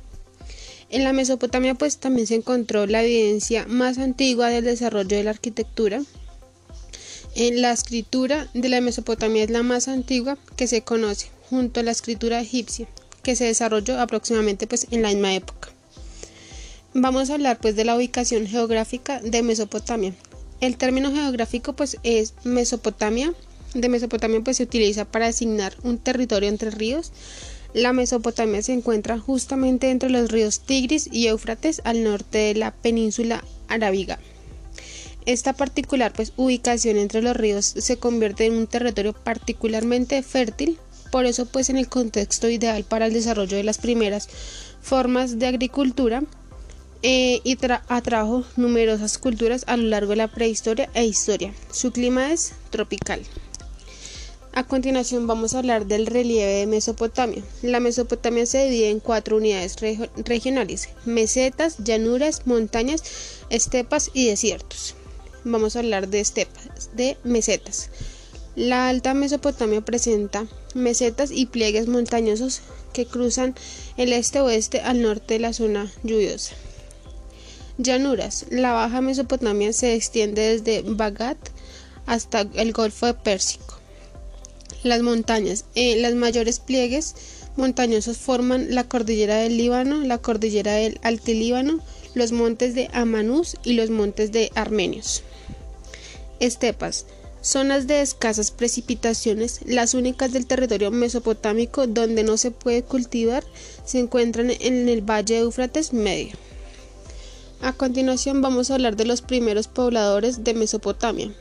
En 0.89 1.03
la 1.03 1.13
Mesopotamia 1.13 1.75
pues 1.75 1.99
también 1.99 2.25
se 2.25 2.33
encontró 2.33 2.87
la 2.87 3.03
evidencia 3.03 3.67
más 3.67 3.99
antigua 3.99 4.49
del 4.49 4.65
desarrollo 4.65 5.15
de 5.15 5.23
la 5.23 5.29
arquitectura, 5.29 6.01
en 7.35 7.61
la 7.61 7.71
escritura 7.71 8.49
de 8.53 8.69
la 8.69 8.81
Mesopotamia 8.81 9.43
es 9.43 9.49
la 9.49 9.63
más 9.63 9.87
antigua 9.87 10.37
que 10.55 10.67
se 10.67 10.81
conoce, 10.81 11.29
junto 11.49 11.79
a 11.79 11.83
la 11.83 11.91
escritura 11.91 12.41
egipcia, 12.41 12.87
que 13.23 13.35
se 13.35 13.45
desarrolló 13.45 13.99
aproximadamente 13.99 14.67
pues, 14.67 14.87
en 14.91 15.01
la 15.01 15.09
misma 15.09 15.33
época. 15.33 15.69
Vamos 16.93 17.29
a 17.29 17.35
hablar 17.35 17.57
pues 17.61 17.77
de 17.77 17.85
la 17.85 17.95
ubicación 17.95 18.47
geográfica 18.47 19.21
de 19.21 19.43
Mesopotamia. 19.43 20.13
El 20.59 20.77
término 20.77 21.11
geográfico 21.11 21.73
pues 21.73 21.97
es 22.03 22.33
Mesopotamia. 22.43 23.33
De 23.73 23.87
Mesopotamia 23.87 24.41
pues 24.41 24.57
se 24.57 24.63
utiliza 24.63 25.05
para 25.05 25.27
asignar 25.27 25.73
un 25.83 25.97
territorio 25.97 26.49
entre 26.49 26.69
ríos. 26.69 27.13
La 27.73 27.93
Mesopotamia 27.93 28.61
se 28.61 28.73
encuentra 28.73 29.17
justamente 29.17 29.89
entre 29.89 30.09
los 30.09 30.29
ríos 30.29 30.59
Tigris 30.59 31.07
y 31.09 31.27
Éufrates 31.27 31.81
al 31.85 32.03
norte 32.03 32.39
de 32.39 32.55
la 32.55 32.71
península 32.71 33.41
arábiga. 33.69 34.19
Esta 35.25 35.53
particular 35.53 36.13
pues, 36.13 36.33
ubicación 36.35 36.97
entre 36.97 37.21
los 37.21 37.35
ríos 37.35 37.65
se 37.65 37.97
convierte 37.97 38.45
en 38.45 38.53
un 38.53 38.67
territorio 38.67 39.13
particularmente 39.13 40.23
fértil, 40.23 40.79
por 41.11 41.25
eso 41.25 41.45
pues 41.45 41.69
en 41.69 41.77
el 41.77 41.87
contexto 41.87 42.49
ideal 42.49 42.83
para 42.83 43.05
el 43.05 43.13
desarrollo 43.13 43.57
de 43.57 43.63
las 43.63 43.77
primeras 43.77 44.29
formas 44.81 45.37
de 45.37 45.45
agricultura 45.45 46.23
eh, 47.03 47.39
y 47.43 47.57
atrajo 47.87 48.43
numerosas 48.55 49.19
culturas 49.19 49.63
a 49.67 49.77
lo 49.77 49.83
largo 49.83 50.11
de 50.11 50.15
la 50.15 50.27
prehistoria 50.27 50.89
e 50.95 51.05
historia. 51.05 51.53
Su 51.71 51.91
clima 51.91 52.31
es 52.31 52.53
tropical. 52.71 53.21
A 54.53 54.65
continuación 54.65 55.27
vamos 55.27 55.53
a 55.53 55.59
hablar 55.59 55.85
del 55.85 56.07
relieve 56.07 56.51
de 56.51 56.67
Mesopotamia. 56.67 57.43
La 57.61 57.79
Mesopotamia 57.79 58.45
se 58.45 58.65
divide 58.65 58.89
en 58.89 58.99
cuatro 58.99 59.37
unidades 59.37 59.77
regionales, 60.25 60.89
mesetas, 61.05 61.77
llanuras, 61.77 62.41
montañas, 62.45 63.03
estepas 63.49 64.09
y 64.13 64.27
desiertos 64.27 64.95
vamos 65.43 65.75
a 65.75 65.79
hablar 65.79 66.07
de 66.07 66.19
estepas, 66.19 66.89
de 66.95 67.17
mesetas. 67.23 67.89
La 68.55 68.89
Alta 68.89 69.13
Mesopotamia 69.13 69.81
presenta 69.81 70.45
mesetas 70.73 71.31
y 71.31 71.45
pliegues 71.45 71.87
montañosos 71.87 72.61
que 72.93 73.05
cruzan 73.05 73.55
el 73.97 74.11
este-oeste 74.11 74.81
al 74.81 75.01
norte 75.01 75.35
de 75.35 75.39
la 75.39 75.53
zona 75.53 75.91
lluviosa. 76.03 76.53
Llanuras. 77.77 78.45
La 78.49 78.73
Baja 78.73 79.01
Mesopotamia 79.01 79.71
se 79.73 79.95
extiende 79.95 80.41
desde 80.41 80.81
Bagat 80.81 81.37
hasta 82.05 82.41
el 82.55 82.73
Golfo 82.73 83.05
de 83.05 83.13
Pérsico. 83.13 83.79
Las 84.83 85.01
montañas. 85.01 85.65
Eh, 85.75 85.95
las 86.01 86.13
mayores 86.15 86.59
pliegues 86.59 87.15
montañosos 87.55 88.17
forman 88.17 88.75
la 88.75 88.83
cordillera 88.83 89.37
del 89.37 89.57
Líbano, 89.57 90.01
la 90.01 90.17
cordillera 90.17 90.73
del 90.73 90.99
Altilíbano, 91.03 91.79
los 92.13 92.31
montes 92.31 92.75
de 92.75 92.89
Amanús 92.93 93.57
y 93.63 93.73
los 93.73 93.89
montes 93.89 94.31
de 94.31 94.51
Armenios. 94.55 95.23
Estepas. 96.41 97.05
Zonas 97.41 97.87
de 97.87 98.01
escasas 98.01 98.51
precipitaciones, 98.51 99.61
las 99.65 99.93
únicas 99.93 100.31
del 100.31 100.45
territorio 100.45 100.91
mesopotámico 100.91 101.87
donde 101.87 102.23
no 102.23 102.37
se 102.37 102.51
puede 102.51 102.83
cultivar, 102.83 103.43
se 103.85 103.99
encuentran 103.99 104.51
en 104.51 104.89
el 104.89 105.01
valle 105.01 105.35
de 105.35 105.41
Éufrates 105.41 105.93
medio. 105.93 106.35
A 107.61 107.73
continuación 107.73 108.41
vamos 108.41 108.69
a 108.69 108.75
hablar 108.75 108.95
de 108.95 109.05
los 109.05 109.21
primeros 109.21 109.67
pobladores 109.67 110.43
de 110.43 110.53
Mesopotamia, 110.53 111.31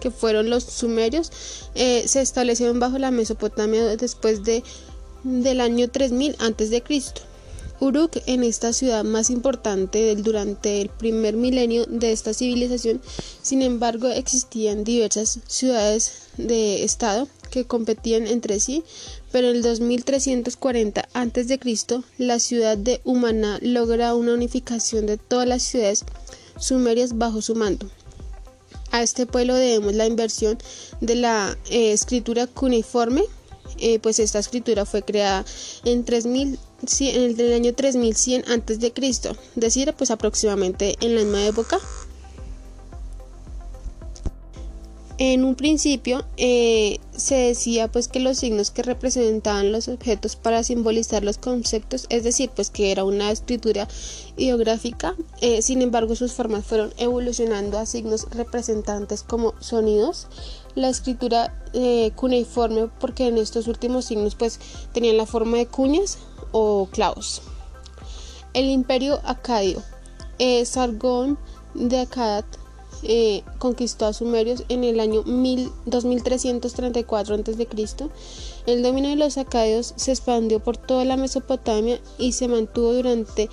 que 0.00 0.10
fueron 0.10 0.50
los 0.50 0.64
sumerios. 0.64 1.30
Eh, 1.74 2.04
se 2.06 2.20
establecieron 2.20 2.80
bajo 2.80 2.98
la 2.98 3.10
Mesopotamia 3.10 3.96
después 3.96 4.42
de, 4.44 4.62
del 5.22 5.60
año 5.60 5.88
3000 5.88 6.36
a.C. 6.40 6.82
Uruk, 7.82 8.18
en 8.26 8.44
esta 8.44 8.72
ciudad 8.72 9.02
más 9.02 9.28
importante 9.28 10.14
durante 10.14 10.80
el 10.80 10.88
primer 10.88 11.34
milenio 11.34 11.84
de 11.86 12.12
esta 12.12 12.32
civilización, 12.32 13.02
sin 13.42 13.60
embargo 13.60 14.06
existían 14.06 14.84
diversas 14.84 15.40
ciudades 15.48 16.12
de 16.36 16.84
estado 16.84 17.26
que 17.50 17.64
competían 17.64 18.28
entre 18.28 18.60
sí, 18.60 18.84
pero 19.32 19.48
en 19.48 19.56
el 19.56 19.62
2340 19.62 21.08
a.C. 21.12 21.58
la 22.18 22.38
ciudad 22.38 22.78
de 22.78 23.00
Humana 23.02 23.58
logra 23.60 24.14
una 24.14 24.34
unificación 24.34 25.06
de 25.06 25.18
todas 25.18 25.48
las 25.48 25.64
ciudades 25.64 26.04
sumerias 26.60 27.18
bajo 27.18 27.42
su 27.42 27.56
mando. 27.56 27.90
A 28.92 29.02
este 29.02 29.26
pueblo 29.26 29.56
debemos 29.56 29.94
la 29.94 30.06
inversión 30.06 30.56
de 31.00 31.16
la 31.16 31.58
eh, 31.68 31.90
escritura 31.90 32.46
cuneiforme, 32.46 33.24
eh, 33.78 33.98
pues 33.98 34.18
esta 34.18 34.38
escritura 34.38 34.84
fue 34.84 35.02
creada 35.02 35.44
en, 35.84 36.04
3000, 36.04 36.58
en 37.00 37.40
el 37.40 37.52
año 37.52 37.74
3100 37.74 38.44
a.C., 38.50 39.36
decir, 39.54 39.94
pues 39.96 40.10
aproximadamente 40.10 40.96
en 41.00 41.14
la 41.14 41.22
misma 41.22 41.46
época 41.46 41.78
En 45.24 45.44
un 45.44 45.54
principio 45.54 46.24
eh, 46.36 46.98
se 47.16 47.36
decía 47.36 47.86
pues 47.86 48.08
que 48.08 48.18
los 48.18 48.38
signos 48.38 48.72
que 48.72 48.82
representaban 48.82 49.70
los 49.70 49.86
objetos 49.86 50.34
para 50.34 50.64
simbolizar 50.64 51.22
los 51.22 51.38
conceptos, 51.38 52.06
es 52.08 52.24
decir, 52.24 52.50
pues 52.52 52.70
que 52.70 52.90
era 52.90 53.04
una 53.04 53.30
escritura 53.30 53.86
ideográfica, 54.36 55.14
eh, 55.40 55.62
sin 55.62 55.80
embargo 55.80 56.16
sus 56.16 56.32
formas 56.32 56.64
fueron 56.64 56.92
evolucionando 56.96 57.78
a 57.78 57.86
signos 57.86 58.26
representantes 58.32 59.22
como 59.22 59.54
sonidos, 59.60 60.26
la 60.74 60.88
escritura 60.88 61.54
eh, 61.72 62.12
cuneiforme 62.14 62.88
porque 63.00 63.28
en 63.28 63.38
estos 63.38 63.68
últimos 63.68 64.06
signos 64.06 64.34
pues 64.34 64.58
tenían 64.92 65.16
la 65.16 65.26
forma 65.26 65.58
de 65.58 65.66
cuñas 65.66 66.18
o 66.52 66.88
clavos. 66.90 67.42
El 68.54 68.66
imperio 68.66 69.20
acadio, 69.24 69.82
Sargón 70.64 71.38
de 71.74 72.00
Akkad 72.00 72.44
eh, 73.04 73.42
conquistó 73.58 74.06
a 74.06 74.12
sumerios 74.12 74.62
en 74.68 74.84
el 74.84 75.00
año 75.00 75.24
2334 75.24 77.34
a.C. 77.34 77.68
El 78.66 78.84
dominio 78.84 79.10
de 79.10 79.16
los 79.16 79.38
acadios 79.38 79.92
se 79.96 80.12
expandió 80.12 80.60
por 80.60 80.76
toda 80.76 81.04
la 81.04 81.16
Mesopotamia 81.16 82.00
y 82.16 82.30
se 82.32 82.46
mantuvo 82.46 82.92
durante 82.92 83.50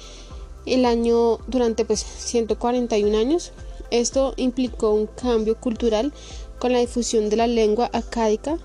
el 0.68 0.86
año 0.86 1.40
durante 1.48 1.84
pues 1.84 2.02
141 2.02 3.18
años. 3.18 3.52
Esto 3.92 4.34
implicó 4.38 4.92
un 4.92 5.08
cambio 5.08 5.60
cultural 5.60 6.14
con 6.60 6.74
la 6.74 6.80
difusión 6.80 7.30
de 7.30 7.38
la 7.38 7.48
lengua 7.48 7.90
acádica 7.94 8.58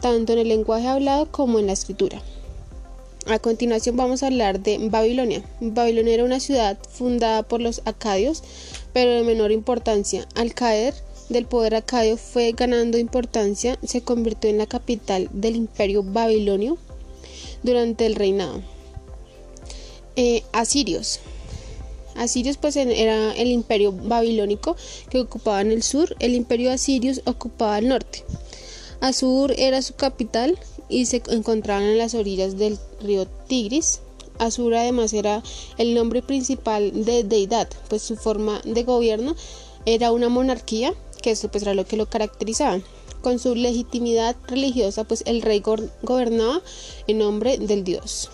tanto 0.00 0.32
en 0.32 0.38
el 0.38 0.48
lenguaje 0.48 0.88
hablado 0.88 1.30
como 1.30 1.58
en 1.58 1.66
la 1.66 1.72
escritura. 1.72 2.20
A 3.26 3.38
continuación 3.38 3.96
vamos 3.96 4.22
a 4.22 4.26
hablar 4.26 4.60
de 4.60 4.78
Babilonia. 4.88 5.44
Babilonia 5.60 6.14
era 6.14 6.24
una 6.24 6.40
ciudad 6.40 6.78
fundada 6.90 7.42
por 7.42 7.60
los 7.60 7.82
acadios, 7.84 8.42
pero 8.92 9.12
de 9.12 9.22
menor 9.22 9.52
importancia. 9.52 10.26
Al 10.34 10.54
caer 10.54 10.94
del 11.28 11.46
poder 11.46 11.74
acadio 11.74 12.16
fue 12.16 12.52
ganando 12.52 12.98
importancia, 12.98 13.78
se 13.84 14.00
convirtió 14.00 14.50
en 14.50 14.58
la 14.58 14.66
capital 14.66 15.28
del 15.32 15.54
imperio 15.56 16.02
babilonio 16.02 16.78
durante 17.62 18.06
el 18.06 18.16
reinado. 18.16 18.62
Eh, 20.16 20.42
asirios. 20.52 21.20
Asirios 22.20 22.58
pues 22.58 22.76
era 22.76 23.32
el 23.32 23.50
imperio 23.50 23.92
babilónico 23.92 24.76
que 25.08 25.20
ocupaba 25.20 25.62
en 25.62 25.72
el 25.72 25.82
sur, 25.82 26.14
el 26.18 26.34
imperio 26.34 26.70
asirios 26.70 27.22
ocupaba 27.24 27.78
el 27.78 27.88
norte. 27.88 28.24
Asur 29.00 29.54
era 29.56 29.80
su 29.80 29.94
capital 29.94 30.58
y 30.90 31.06
se 31.06 31.22
encontraban 31.30 31.84
en 31.84 31.96
las 31.96 32.12
orillas 32.12 32.58
del 32.58 32.78
río 33.00 33.26
Tigris. 33.26 34.00
Asur 34.38 34.74
además 34.74 35.14
era 35.14 35.42
el 35.78 35.94
nombre 35.94 36.20
principal 36.20 37.06
de 37.06 37.24
deidad, 37.24 37.70
pues 37.88 38.02
su 38.02 38.16
forma 38.16 38.60
de 38.66 38.82
gobierno 38.82 39.34
era 39.86 40.12
una 40.12 40.28
monarquía, 40.28 40.92
que 41.22 41.30
eso 41.30 41.50
pues 41.50 41.62
era 41.62 41.72
lo 41.72 41.86
que 41.86 41.96
lo 41.96 42.10
caracterizaba. 42.10 42.82
Con 43.22 43.38
su 43.38 43.54
legitimidad 43.54 44.36
religiosa, 44.46 45.04
pues 45.04 45.22
el 45.24 45.40
rey 45.40 45.62
gobernaba 46.02 46.60
en 47.06 47.16
nombre 47.18 47.56
del 47.56 47.82
dios. 47.82 48.28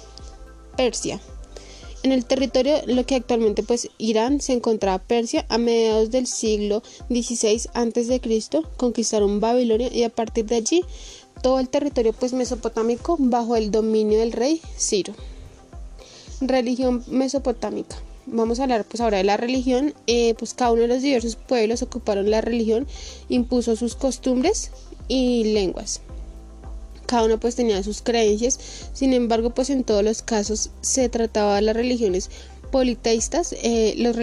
Persia. 0.76 1.20
En 2.06 2.12
el 2.12 2.24
territorio, 2.24 2.82
lo 2.86 3.04
que 3.04 3.16
actualmente 3.16 3.64
pues 3.64 3.88
Irán 3.98 4.40
se 4.40 4.52
encontraba 4.52 5.00
Persia 5.00 5.44
a 5.48 5.58
mediados 5.58 6.12
del 6.12 6.28
siglo 6.28 6.84
XVI 7.08 7.62
a.C. 7.74 8.62
conquistaron 8.76 9.40
Babilonia 9.40 9.92
y 9.92 10.04
a 10.04 10.08
partir 10.08 10.46
de 10.46 10.54
allí 10.54 10.84
todo 11.42 11.58
el 11.58 11.68
territorio 11.68 12.12
pues 12.12 12.32
mesopotámico 12.32 13.16
bajo 13.18 13.56
el 13.56 13.72
dominio 13.72 14.20
del 14.20 14.30
rey 14.30 14.62
Ciro. 14.78 15.14
Religión 16.40 17.02
mesopotámica. 17.08 17.96
Vamos 18.26 18.60
a 18.60 18.62
hablar 18.62 18.84
pues 18.84 19.00
ahora 19.00 19.18
de 19.18 19.24
la 19.24 19.36
religión. 19.36 19.92
Eh, 20.06 20.36
pues 20.38 20.54
cada 20.54 20.70
uno 20.70 20.82
de 20.82 20.88
los 20.88 21.02
diversos 21.02 21.34
pueblos 21.34 21.82
ocuparon 21.82 22.30
la 22.30 22.40
religión, 22.40 22.86
impuso 23.28 23.74
sus 23.74 23.96
costumbres 23.96 24.70
y 25.08 25.42
lenguas. 25.54 26.02
Cada 27.06 27.24
uno 27.24 27.38
pues 27.38 27.54
tenía 27.54 27.82
sus 27.82 28.02
creencias, 28.02 28.58
sin 28.92 29.12
embargo 29.12 29.50
pues 29.50 29.70
en 29.70 29.84
todos 29.84 30.02
los 30.02 30.22
casos 30.22 30.70
se 30.80 31.08
trataba 31.08 31.56
de 31.56 31.62
las 31.62 31.76
religiones 31.76 32.30
politeístas, 32.70 33.54
eh, 33.62 33.94
los, 33.96 34.16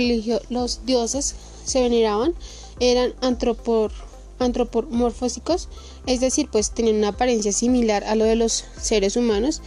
los 0.50 0.86
dioses 0.86 1.36
se 1.66 1.82
veneraban, 1.82 2.34
eran 2.80 3.14
antropor 3.22 3.92
antropomorfósicos, 4.40 5.70
es 6.06 6.20
decir, 6.20 6.50
pues 6.52 6.72
tenían 6.72 6.98
una 6.98 7.10
apariencia 7.10 7.52
similar 7.52 8.04
a 8.04 8.16
lo 8.16 8.26
de 8.26 8.36
los 8.36 8.66
seres 8.80 9.16
humanos. 9.16 9.62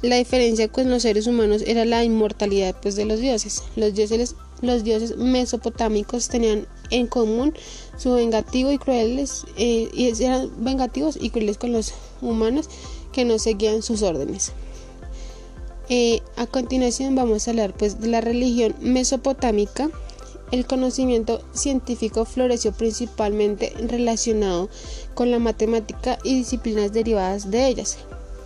La 0.00 0.16
diferencia 0.16 0.68
con 0.68 0.90
los 0.90 1.02
seres 1.02 1.26
humanos 1.26 1.62
era 1.66 1.84
la 1.84 2.02
inmortalidad 2.02 2.74
pues, 2.80 2.96
de 2.96 3.04
los 3.04 3.20
dioses. 3.20 3.62
Los 3.76 3.94
dioses, 3.94 4.34
los 4.60 4.84
dioses 4.84 5.16
mesopotámicos 5.16 6.28
tenían 6.28 6.66
en 6.90 7.06
común 7.06 7.54
su 8.02 8.14
vengativo 8.14 8.72
y 8.72 8.78
crueles, 8.78 9.44
eh, 9.56 9.88
y 9.92 10.22
eran 10.22 10.50
vengativos 10.58 11.16
y 11.20 11.30
crueles 11.30 11.58
con 11.58 11.72
los 11.72 11.92
humanos 12.20 12.68
que 13.12 13.24
no 13.24 13.38
seguían 13.38 13.82
sus 13.82 14.02
órdenes. 14.02 14.52
Eh, 15.88 16.20
a 16.36 16.46
continuación 16.46 17.14
vamos 17.14 17.46
a 17.46 17.50
hablar 17.50 17.74
pues 17.74 18.00
de 18.00 18.08
la 18.08 18.20
religión 18.20 18.74
mesopotámica 18.80 19.90
el 20.52 20.66
conocimiento 20.66 21.40
científico 21.54 22.26
floreció 22.26 22.72
principalmente 22.72 23.72
relacionado 23.88 24.68
con 25.14 25.30
la 25.30 25.38
matemática 25.38 26.18
y 26.24 26.34
disciplinas 26.34 26.92
derivadas 26.92 27.50
de 27.50 27.66
ellas. 27.68 27.96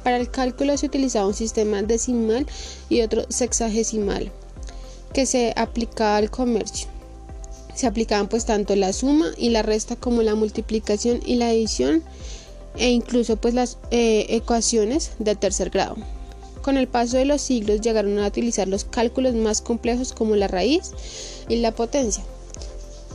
Para 0.05 0.19
el 0.19 0.31
cálculo 0.31 0.77
se 0.77 0.87
utilizaba 0.87 1.27
un 1.27 1.35
sistema 1.35 1.83
decimal 1.83 2.47
y 2.89 3.01
otro 3.01 3.25
sexagesimal 3.29 4.31
que 5.13 5.27
se 5.27 5.53
aplicaba 5.57 6.19
al 6.19 6.31
comercio. 6.31 6.96
Se 7.77 7.87
aplicaban 7.87 8.27
pues 8.27 8.47
tanto 8.47 8.75
la 8.75 8.95
suma 8.95 9.27
y 9.37 9.51
la 9.51 9.63
resta 9.63 9.97
como 9.97 10.23
la 10.23 10.35
multiplicación 10.35 11.21
y 11.27 11.35
la 11.35 11.49
adición 11.49 12.03
e 12.79 12.89
incluso 12.89 13.37
pues 13.37 13.53
las 13.53 13.77
eh, 13.91 14.25
ecuaciones 14.31 15.13
de 15.19 15.37
tercer 15.37 15.69
grado. 15.69 15.97
Con 16.63 16.79
el 16.79 16.89
paso 16.89 17.19
de 17.19 17.27
los 17.27 17.43
siglos 17.43 17.83
llegaron 17.83 18.19
a 18.19 18.27
utilizar 18.27 18.67
los 18.67 18.85
cálculos 18.85 19.35
más 19.35 19.61
complejos 19.61 20.15
como 20.15 20.37
la 20.37 20.49
raíz 20.49 20.93
y 21.51 21.57
la 21.57 21.73
potencia. 21.73 22.25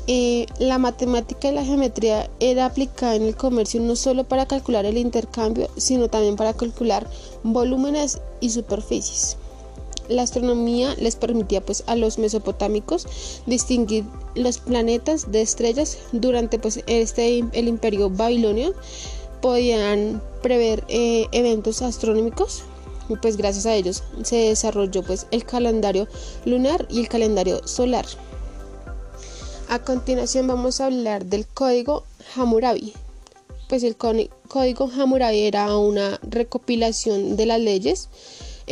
Eh, 0.05 0.45
la 0.59 0.77
matemática 0.77 1.49
y 1.49 1.53
la 1.55 1.65
geometría 1.65 2.29
era 2.39 2.65
aplicada 2.65 3.15
en 3.15 3.23
el 3.23 3.35
comercio 3.35 3.81
no 3.81 3.95
solo 3.95 4.25
para 4.25 4.45
calcular 4.45 4.85
el 4.85 4.97
intercambio, 4.97 5.71
sino 5.75 6.07
también 6.07 6.35
para 6.35 6.53
calcular 6.53 7.07
volúmenes 7.43 8.19
y 8.41 8.51
superficies. 8.51 9.37
La 10.11 10.23
astronomía 10.23 10.93
les 10.99 11.15
permitía 11.15 11.61
pues 11.61 11.83
a 11.87 11.95
los 11.95 12.19
mesopotámicos 12.19 13.07
distinguir 13.45 14.03
los 14.35 14.57
planetas 14.57 15.31
de 15.31 15.41
estrellas 15.41 15.97
durante 16.11 16.59
pues 16.59 16.83
este 16.85 17.43
el 17.53 17.67
imperio 17.67 18.09
babilonio 18.09 18.73
podían 19.41 20.21
prever 20.43 20.83
eh, 20.89 21.27
eventos 21.31 21.81
astronómicos 21.81 22.63
pues 23.21 23.37
gracias 23.37 23.65
a 23.65 23.75
ellos 23.75 24.03
se 24.23 24.35
desarrolló 24.37 25.03
pues 25.03 25.27
el 25.31 25.43
calendario 25.45 26.07
lunar 26.45 26.87
y 26.89 26.99
el 26.99 27.07
calendario 27.07 27.67
solar. 27.67 28.05
A 29.69 29.79
continuación 29.79 30.47
vamos 30.47 30.81
a 30.81 30.87
hablar 30.87 31.25
del 31.25 31.47
código 31.47 32.03
Hammurabi. 32.35 32.93
Pues 33.69 33.83
el 33.83 33.95
código 33.95 34.91
Hammurabi 34.93 35.39
era 35.39 35.77
una 35.77 36.19
recopilación 36.23 37.37
de 37.37 37.45
las 37.45 37.59
leyes. 37.59 38.09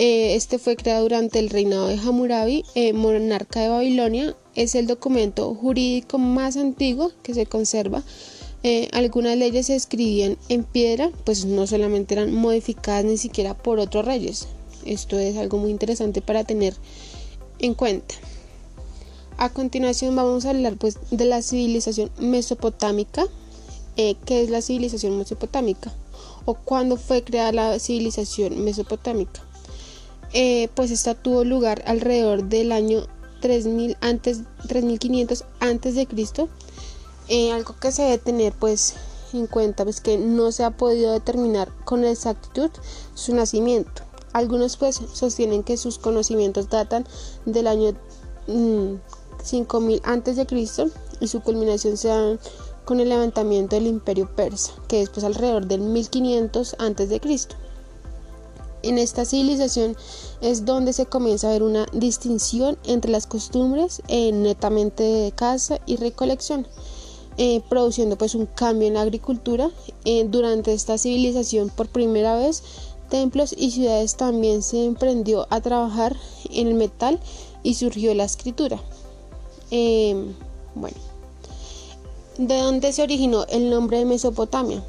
Eh, 0.02 0.36
este 0.36 0.60
fue 0.60 0.78
creado 0.78 1.04
durante 1.04 1.40
el 1.40 1.50
reinado 1.50 1.90
de 1.90 1.96
Hammurabi, 1.98 2.64
eh, 2.74 2.94
monarca 2.94 3.60
de 3.60 3.68
Babilonia. 3.68 4.34
Es 4.56 4.74
el 4.76 4.88
documento 4.88 5.54
jurídico 5.54 6.18
más 6.18 6.56
antiguo 6.56 7.12
que 7.22 7.34
se 7.34 7.46
conserva 7.46 8.02
eh, 8.64 8.88
algunas 8.94 9.36
leyes 9.36 9.68
se 9.68 9.76
escribían 9.76 10.38
en 10.48 10.64
piedra, 10.64 11.12
pues 11.26 11.44
no 11.44 11.68
solamente 11.68 12.14
eran 12.14 12.34
modificadas 12.34 13.04
ni 13.04 13.18
siquiera 13.18 13.58
por 13.58 13.80
otros 13.80 14.06
reyes. 14.06 14.48
Esto 14.86 15.20
es 15.20 15.36
algo 15.36 15.58
muy 15.58 15.70
interesante 15.70 16.22
para 16.22 16.46
tener 16.46 16.76
en 17.60 17.74
cuenta. 17.74 18.16
A 19.36 19.50
continuación 19.50 20.16
vamos 20.16 20.46
a 20.46 20.52
hablar 20.52 20.78
pues 20.78 20.98
de 21.12 21.26
la 21.26 21.42
civilización 21.42 22.10
mesopotámica. 22.20 23.26
¿Qué 23.98 24.16
es 24.44 24.50
la 24.50 24.62
civilización 24.62 25.18
mesopotámica? 25.18 25.92
¿O 26.46 26.54
cuándo 26.54 26.96
fue 26.96 27.22
creada 27.22 27.52
la 27.52 27.80
civilización 27.80 28.64
mesopotámica? 28.64 29.44
Eh, 30.34 30.70
pues 30.76 30.92
esta 30.92 31.16
tuvo 31.16 31.44
lugar 31.44 31.84
alrededor 31.88 32.44
del 32.44 32.72
año 32.72 33.08
3000 33.42 33.98
antes, 34.02 34.42
3500 34.68 35.46
antes 35.60 35.96
de 35.96 36.06
Cristo. 36.06 36.50
Eh, 37.28 37.52
algo 37.52 37.76
que 37.80 37.92
se 37.92 38.04
debe 38.04 38.18
tener 38.18 38.54
pues 38.54 38.96
en 39.34 39.48
cuenta 39.48 39.84
pues 39.84 40.02
que 40.02 40.18
no 40.18 40.52
se 40.52 40.64
ha 40.64 40.72
podido 40.72 41.14
determinar 41.14 41.70
con 41.86 42.04
exactitud 42.04 42.70
su 43.14 43.36
nacimiento. 43.36 44.04
Algunos 44.34 44.78
pues 44.78 45.00
sostienen 45.14 45.64
que 45.64 45.78
sus 45.78 45.98
conocimientos 45.98 46.70
datan 46.70 47.06
del 47.46 47.68
año 47.68 47.96
5000 49.44 50.02
mm, 50.02 50.10
antes 50.10 50.36
de 50.36 50.46
Cristo 50.46 50.90
y 51.20 51.28
su 51.28 51.42
culminación 51.42 51.98
se 51.98 52.10
da 52.10 52.38
con 52.86 53.00
el 53.00 53.10
levantamiento 53.10 53.76
del 53.76 53.88
imperio 53.88 54.34
persa, 54.36 54.74
que 54.88 55.02
es 55.02 55.10
pues 55.10 55.24
alrededor 55.24 55.68
del 55.68 55.82
1500 55.82 56.76
antes 56.80 57.10
de 57.10 57.20
Cristo. 57.20 57.56
En 58.82 58.98
esta 58.98 59.26
civilización 59.26 59.98
es 60.42 60.66
donde 60.66 60.94
se 60.94 61.06
comienza 61.06 61.50
a 61.50 61.52
ver 61.52 61.64
una 61.64 61.86
distinción 61.92 62.78
entre 62.86 63.12
las 63.12 63.28
costumbres 63.28 64.02
eh, 64.08 64.32
netamente 64.32 65.04
de 65.04 65.32
caza 65.34 65.80
y 65.86 65.98
recolección, 65.98 66.66
eh, 67.38 67.62
produciendo 67.70 68.18
pues 68.18 68.36
un 68.36 68.46
cambio 68.46 68.88
en 68.88 68.94
la 68.94 69.02
agricultura. 69.02 69.70
Eh, 70.06 70.26
durante 70.30 70.74
esta 70.74 70.98
civilización 70.98 71.70
por 71.70 71.90
primera 71.90 72.36
vez 72.36 72.64
templos 73.10 73.54
y 73.58 73.72
ciudades 73.72 74.16
también 74.16 74.62
se 74.62 74.86
emprendió 74.86 75.48
a 75.50 75.60
trabajar 75.60 76.16
en 76.50 76.68
el 76.68 76.76
metal 76.76 77.20
y 77.64 77.74
surgió 77.74 78.14
la 78.14 78.24
escritura. 78.24 78.82
bueno, 79.72 80.98
¿de 82.38 82.58
dónde 82.60 82.94
se 82.94 83.04
originó 83.04 83.46
el 83.50 83.70
nombre 83.70 83.98
de 83.98 84.06
Mesopotamia? 84.06 84.82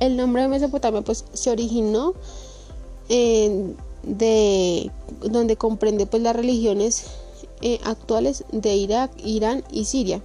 El 0.00 0.16
nombre 0.16 0.42
de 0.42 0.48
Mesopotamia 0.48 1.02
pues 1.02 1.24
se 1.32 1.50
originó 1.50 2.14
de 3.08 4.90
donde 5.22 5.56
comprende 5.56 6.06
pues 6.06 6.22
las 6.22 6.36
religiones 6.36 7.04
eh, 7.60 7.80
actuales 7.84 8.44
de 8.52 8.74
Irak, 8.74 9.10
Irán 9.24 9.64
y 9.70 9.86
Siria. 9.86 10.22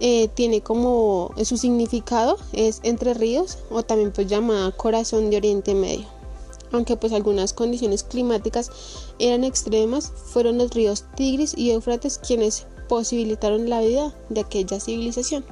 Eh, 0.00 0.28
tiene 0.34 0.60
como 0.60 1.30
su 1.44 1.56
significado 1.56 2.36
es 2.52 2.80
entre 2.82 3.14
ríos 3.14 3.58
o 3.70 3.82
también 3.82 4.12
pues 4.12 4.26
llamada 4.26 4.72
corazón 4.72 5.30
de 5.30 5.38
Oriente 5.38 5.74
Medio. 5.74 6.06
Aunque 6.72 6.96
pues 6.96 7.12
algunas 7.12 7.52
condiciones 7.52 8.02
climáticas 8.02 8.70
eran 9.18 9.44
extremas, 9.44 10.12
fueron 10.14 10.58
los 10.58 10.74
ríos 10.74 11.04
Tigris 11.14 11.56
y 11.56 11.70
Éufrates 11.70 12.18
quienes 12.18 12.66
posibilitaron 12.88 13.70
la 13.70 13.80
vida 13.80 14.14
de 14.28 14.40
aquella 14.40 14.80
civilización. 14.80 15.44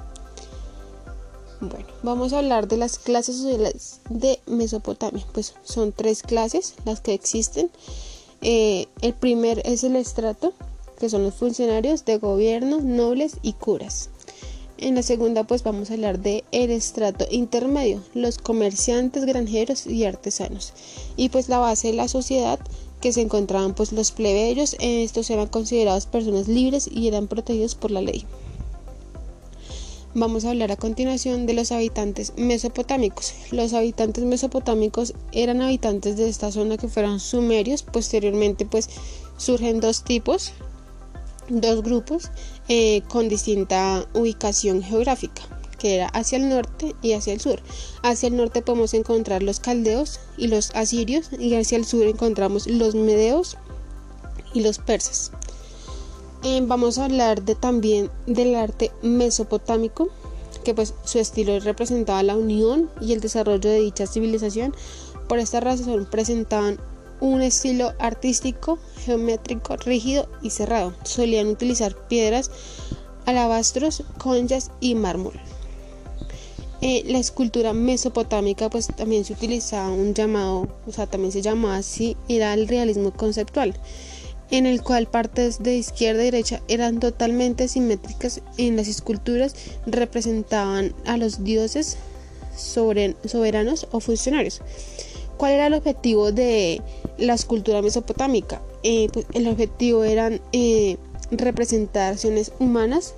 Bueno, 1.62 1.87
vamos 2.03 2.33
a 2.33 2.40
hablar 2.40 2.66
de 2.66 2.77
las 2.77 2.98
clases 2.98 3.37
sociales 3.37 4.01
de 4.11 4.40
Mesopotamia. 4.46 5.25
Pues 5.33 5.55
son 5.62 5.92
tres 5.92 6.22
clases 6.22 6.75
las 6.85 7.01
que 7.01 7.14
existen. 7.14 7.70
Eh, 8.40 8.88
el 9.01 9.14
primer 9.14 9.62
es 9.64 9.85
el 9.85 9.94
estrato, 9.94 10.55
que 10.98 11.09
son 11.09 11.22
los 11.22 11.35
funcionarios 11.35 12.05
de 12.05 12.18
gobierno, 12.18 12.81
nobles 12.81 13.37
y 13.42 13.53
curas. 13.53 14.11
En 14.77 14.96
la 14.96 15.05
segunda 15.05 15.44
pues 15.44 15.62
vamos 15.62 15.90
a 15.90 15.94
hablar 15.94 16.18
de 16.18 16.42
el 16.51 16.72
estrato 16.72 17.27
intermedio, 17.31 18.03
los 18.12 18.38
comerciantes, 18.38 19.25
granjeros 19.25 19.87
y 19.87 20.05
artesanos. 20.05 20.72
Y 21.16 21.29
pues 21.29 21.48
la 21.48 21.59
base 21.59 21.88
de 21.88 21.94
la 21.94 22.09
sociedad 22.09 22.59
que 23.01 23.12
se 23.12 23.20
encontraban 23.20 23.75
pues 23.75 23.92
los 23.92 24.11
plebeyos, 24.11 24.75
estos 24.81 25.31
eran 25.31 25.46
considerados 25.46 26.07
personas 26.07 26.48
libres 26.48 26.90
y 26.92 27.07
eran 27.07 27.29
protegidos 27.29 27.77
por 27.77 27.92
la 27.92 28.01
ley. 28.01 28.27
Vamos 30.14 30.44
a 30.44 30.51
hablar 30.51 30.70
a 30.70 30.77
continuación 30.77 31.46
de 31.46 31.55
los 31.55 31.72
habitantes 31.72 32.35
mesopotámicos. 32.37 33.33
Los 33.51 33.72
habitantes 33.72 34.25
mesopotámicos 34.25 35.14
eran 35.33 35.62
habitantes 35.62 36.18
de 36.18 36.29
esta 36.29 36.53
zona 36.53 36.77
que 36.77 36.88
fueron 36.88 37.18
sumerios. 37.18 37.83
Posteriormente 37.83 38.66
pues 38.66 38.90
surgen 39.38 39.81
dos 39.81 40.05
tipos, 40.05 40.53
dos 41.48 41.83
grupos 41.83 42.31
eh, 42.68 43.01
con 43.09 43.31
distinta 43.31 44.07
ubicación 44.12 44.83
geográfica 44.83 45.42
que 45.79 45.96
era 45.96 46.07
hacia 46.09 46.38
el 46.38 46.48
norte 46.48 46.94
y 47.03 47.14
hacia 47.14 47.33
el 47.33 47.40
sur. 47.40 47.61
Hacia 48.03 48.29
el 48.29 48.37
norte 48.37 48.62
podemos 48.62 48.94
encontrar 48.94 49.42
los 49.42 49.59
caldeos 49.61 50.20
y 50.37 50.46
los 50.46 50.70
asirios 50.77 51.31
y 51.37 51.55
hacia 51.55 51.77
el 51.77 51.87
sur 51.87 52.07
encontramos 52.07 52.68
los 52.68 52.94
medeos 52.94 53.57
y 54.55 54.61
los 54.61 54.79
persas. 54.79 55.33
Eh, 56.44 56.61
vamos 56.64 56.98
a 56.98 57.05
hablar 57.05 57.42
de, 57.42 57.55
también 57.55 58.11
del 58.26 58.57
arte 58.57 58.90
mesopotámico, 59.00 60.09
que 60.64 60.74
pues 60.74 60.92
su 61.05 61.20
estilo 61.20 61.61
representaba 61.61 62.20
la 62.24 62.37
unión 62.37 62.90
y 63.00 63.12
el 63.12 63.20
desarrollo 63.20 63.70
de 63.70 63.78
dicha 63.78 64.09
civilización. 64.09 64.74
Por 65.28 65.38
esta 65.38 65.61
razón 65.61 66.09
presentaban 66.11 66.81
un 67.20 67.42
estilo 67.42 67.92
artístico, 68.00 68.81
geométrico, 69.05 69.76
rígido 69.76 70.28
y 70.42 70.50
cerrado. 70.50 70.92
Solían 71.05 71.46
utilizar 71.46 71.94
piedras, 72.09 72.50
alabastros, 73.24 74.02
conchas 74.18 74.72
y 74.81 74.96
mármol. 74.96 75.35
Eh, 76.81 77.05
la 77.07 77.18
escultura 77.18 77.72
mesopotámica 77.72 78.68
pues 78.68 78.88
también 78.88 79.24
se 79.24 79.35
utilizaba 79.35 79.92
un 79.92 80.12
llamado, 80.12 80.66
o 80.88 80.90
sea, 80.90 81.07
también 81.07 81.31
se 81.31 81.40
llamaba 81.40 81.76
así, 81.76 82.16
era 82.28 82.52
el 82.55 82.66
realismo 82.66 83.12
conceptual 83.12 83.78
en 84.53 84.67
el 84.67 84.83
cual 84.83 85.07
partes 85.07 85.62
de 85.62 85.77
izquierda 85.77 86.23
y 86.23 86.27
derecha 86.27 86.61
eran 86.69 87.01
totalmente 87.01 87.69
simétricas 87.69 88.43
en 88.59 88.77
las 88.77 88.87
esculturas 88.87 89.57
representaban 89.87 90.95
a 91.07 91.17
los 91.17 91.43
dioses 91.43 91.97
soberanos 92.55 93.88
o 93.91 94.01
funcionarios. 94.01 94.61
¿Cuál 95.38 95.53
era 95.53 95.67
el 95.69 95.75
objetivo 95.75 96.33
de 96.33 96.83
la 97.17 97.33
escultura 97.33 97.81
mesopotámica? 97.81 98.61
Eh, 98.83 99.09
pues, 99.11 99.25
el 99.33 99.49
objetivo 99.49 100.05
eran 100.05 100.43
eh, 100.53 100.99
representaciones 101.31 102.53
humanas, 102.59 103.15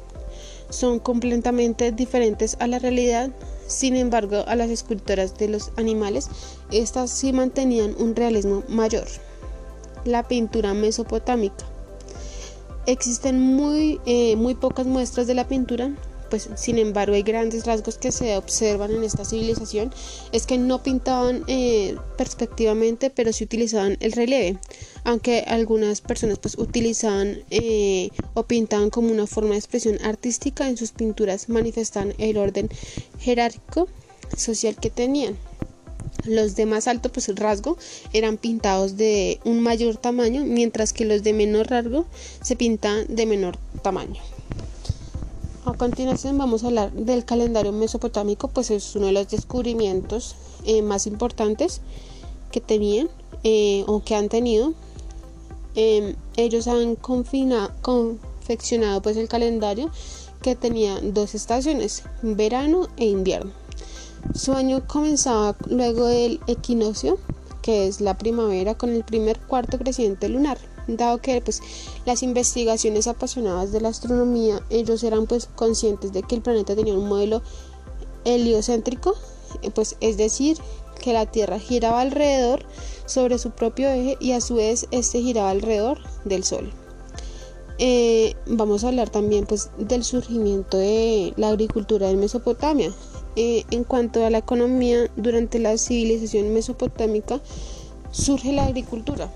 son 0.71 1.01
completamente 1.01 1.91
diferentes 1.91 2.57
a 2.61 2.69
la 2.69 2.79
realidad, 2.79 3.31
sin 3.67 3.97
embargo 3.97 4.45
a 4.47 4.55
las 4.55 4.71
esculturas 4.71 5.37
de 5.37 5.49
los 5.49 5.73
animales, 5.77 6.29
estas 6.71 7.11
sí 7.11 7.33
mantenían 7.33 7.97
un 7.99 8.15
realismo 8.15 8.63
mayor 8.69 9.07
la 10.05 10.27
pintura 10.27 10.75
mesopotámica. 10.75 11.65
Existen 12.87 13.41
muy, 13.41 14.01
eh, 14.07 14.37
muy 14.37 14.55
pocas 14.55 14.87
muestras 14.87 15.27
de 15.27 15.35
la 15.35 15.49
pintura, 15.49 15.91
pues 16.29 16.49
sin 16.57 16.79
embargo 16.79 17.15
hay 17.15 17.23
grandes 17.23 17.65
rasgos 17.65 17.97
que 17.97 18.13
se 18.13 18.37
observan 18.37 18.91
en 18.91 19.05
esta 19.05 19.25
civilización, 19.25 19.93
es 20.33 20.47
que 20.47 20.59
no 20.59 20.83
pintaban 20.83 21.45
eh, 21.47 21.97
perspectivamente, 22.19 23.11
pero 23.11 23.33
sí 23.33 23.45
utilizaban 23.45 23.97
el 24.01 24.13
relieve, 24.13 24.59
aunque 25.05 25.45
algunas 25.47 26.01
personas 26.01 26.39
pues 26.39 26.59
utilizaban 26.59 27.39
eh, 27.51 28.11
o 28.35 28.43
pintaban 28.43 28.91
como 28.91 29.11
una 29.11 29.27
forma 29.27 29.53
de 29.53 29.59
expresión 29.59 29.99
artística 30.05 30.69
en 30.69 30.77
sus 30.77 30.93
pinturas, 30.93 31.49
manifestaban 31.49 32.15
el 32.19 32.37
orden 32.37 32.69
jerárquico 33.19 33.89
social 34.37 34.77
que 34.77 34.91
tenían. 34.91 35.37
Los 36.25 36.57
de 36.57 36.67
más 36.67 36.89
alto 36.89 37.11
pues, 37.11 37.29
rasgo 37.35 37.77
eran 38.13 38.37
pintados 38.37 38.97
de 38.97 39.41
un 39.45 39.61
mayor 39.61 39.97
tamaño, 39.97 40.45
mientras 40.45 40.93
que 40.93 41.05
los 41.05 41.23
de 41.23 41.33
menor 41.33 41.69
rasgo 41.69 42.07
se 42.43 42.57
pintan 42.57 43.07
de 43.09 43.27
menor 43.27 43.59
tamaño. 43.83 44.21
A 45.67 45.73
continuación 45.73 46.37
vamos 46.37 46.63
a 46.63 46.67
hablar 46.67 46.93
del 46.93 47.25
calendario 47.25 47.73
mesopotámico, 47.73 48.49
pues 48.49 48.71
es 48.71 48.95
uno 48.97 49.07
de 49.07 49.13
los 49.13 49.29
descubrimientos 49.29 50.37
eh, 50.67 50.83
más 50.83 51.07
importantes 51.07 51.81
que 52.51 52.61
tenían 52.61 53.09
eh, 53.45 53.83
o 53.87 54.05
que 54.05 54.15
han 54.15 54.29
tenido. 54.29 54.75
Em, 55.75 56.17
ellos 56.37 56.69
han 56.69 56.97
confeccionado 56.97 59.01
pues 59.01 59.17
el 59.17 59.27
calendario 59.27 59.89
que 60.43 60.55
tenía 60.55 61.01
dos 61.01 61.35
estaciones, 61.35 62.03
verano 62.23 62.89
e 62.99 63.07
invierno. 63.07 63.64
Su 64.33 64.53
año 64.53 64.87
comenzaba 64.87 65.57
luego 65.69 66.07
del 66.07 66.41
equinoccio, 66.47 67.19
que 67.63 67.87
es 67.87 68.01
la 68.01 68.17
primavera, 68.17 68.77
con 68.77 68.91
el 68.91 69.05
primer 69.05 69.39
cuarto 69.41 69.79
creciente 69.79 70.29
lunar. 70.29 70.59
Dado 70.87 71.19
que 71.19 71.41
pues, 71.41 71.61
las 72.05 72.23
investigaciones 72.23 73.07
apasionadas 73.07 73.73
de 73.73 73.81
la 73.81 73.89
astronomía, 73.89 74.63
ellos 74.71 75.03
eran 75.03 75.27
pues 75.27 75.49
conscientes 75.55 76.13
de 76.13 76.23
que 76.23 76.35
el 76.35 76.43
planeta 76.43 76.75
tenía 76.77 76.95
un 76.95 77.09
modelo 77.09 77.43
heliocéntrico, 78.25 79.15
eh, 79.63 79.71
pues 79.71 79.97
es 80.01 80.17
decir, 80.17 80.59
que 81.01 81.13
la 81.13 81.27
Tierra 81.27 81.59
giraba 81.59 82.01
alrededor 82.01 82.65
sobre 83.07 83.39
su 83.39 83.51
propio 83.51 83.89
eje 83.89 84.17
y 84.21 84.33
a 84.33 84.41
su 84.41 84.57
vez 84.57 84.87
este 84.91 85.21
giraba 85.21 85.51
alrededor 85.51 85.99
del 86.25 86.45
Sol. 86.45 86.73
Eh, 87.79 88.37
vamos 88.47 88.85
a 88.85 88.89
hablar 88.89 89.11
también 89.11 89.47
pues 89.47 89.71
del 89.79 90.05
surgimiento 90.05 90.77
de 90.77 91.33
la 91.37 91.49
agricultura 91.49 92.09
en 92.11 92.21
Mesopotamia. 92.21 92.93
Eh, 93.37 93.65
en 93.71 93.85
cuanto 93.85 94.25
a 94.25 94.31
la 94.31 94.39
economía, 94.39 95.11
durante 95.17 95.59
la 95.59 95.77
civilización 95.77 96.53
mesopotámica 96.53 97.41
surge 98.13 98.53
la 98.53 98.65
agricultura. 98.65 99.31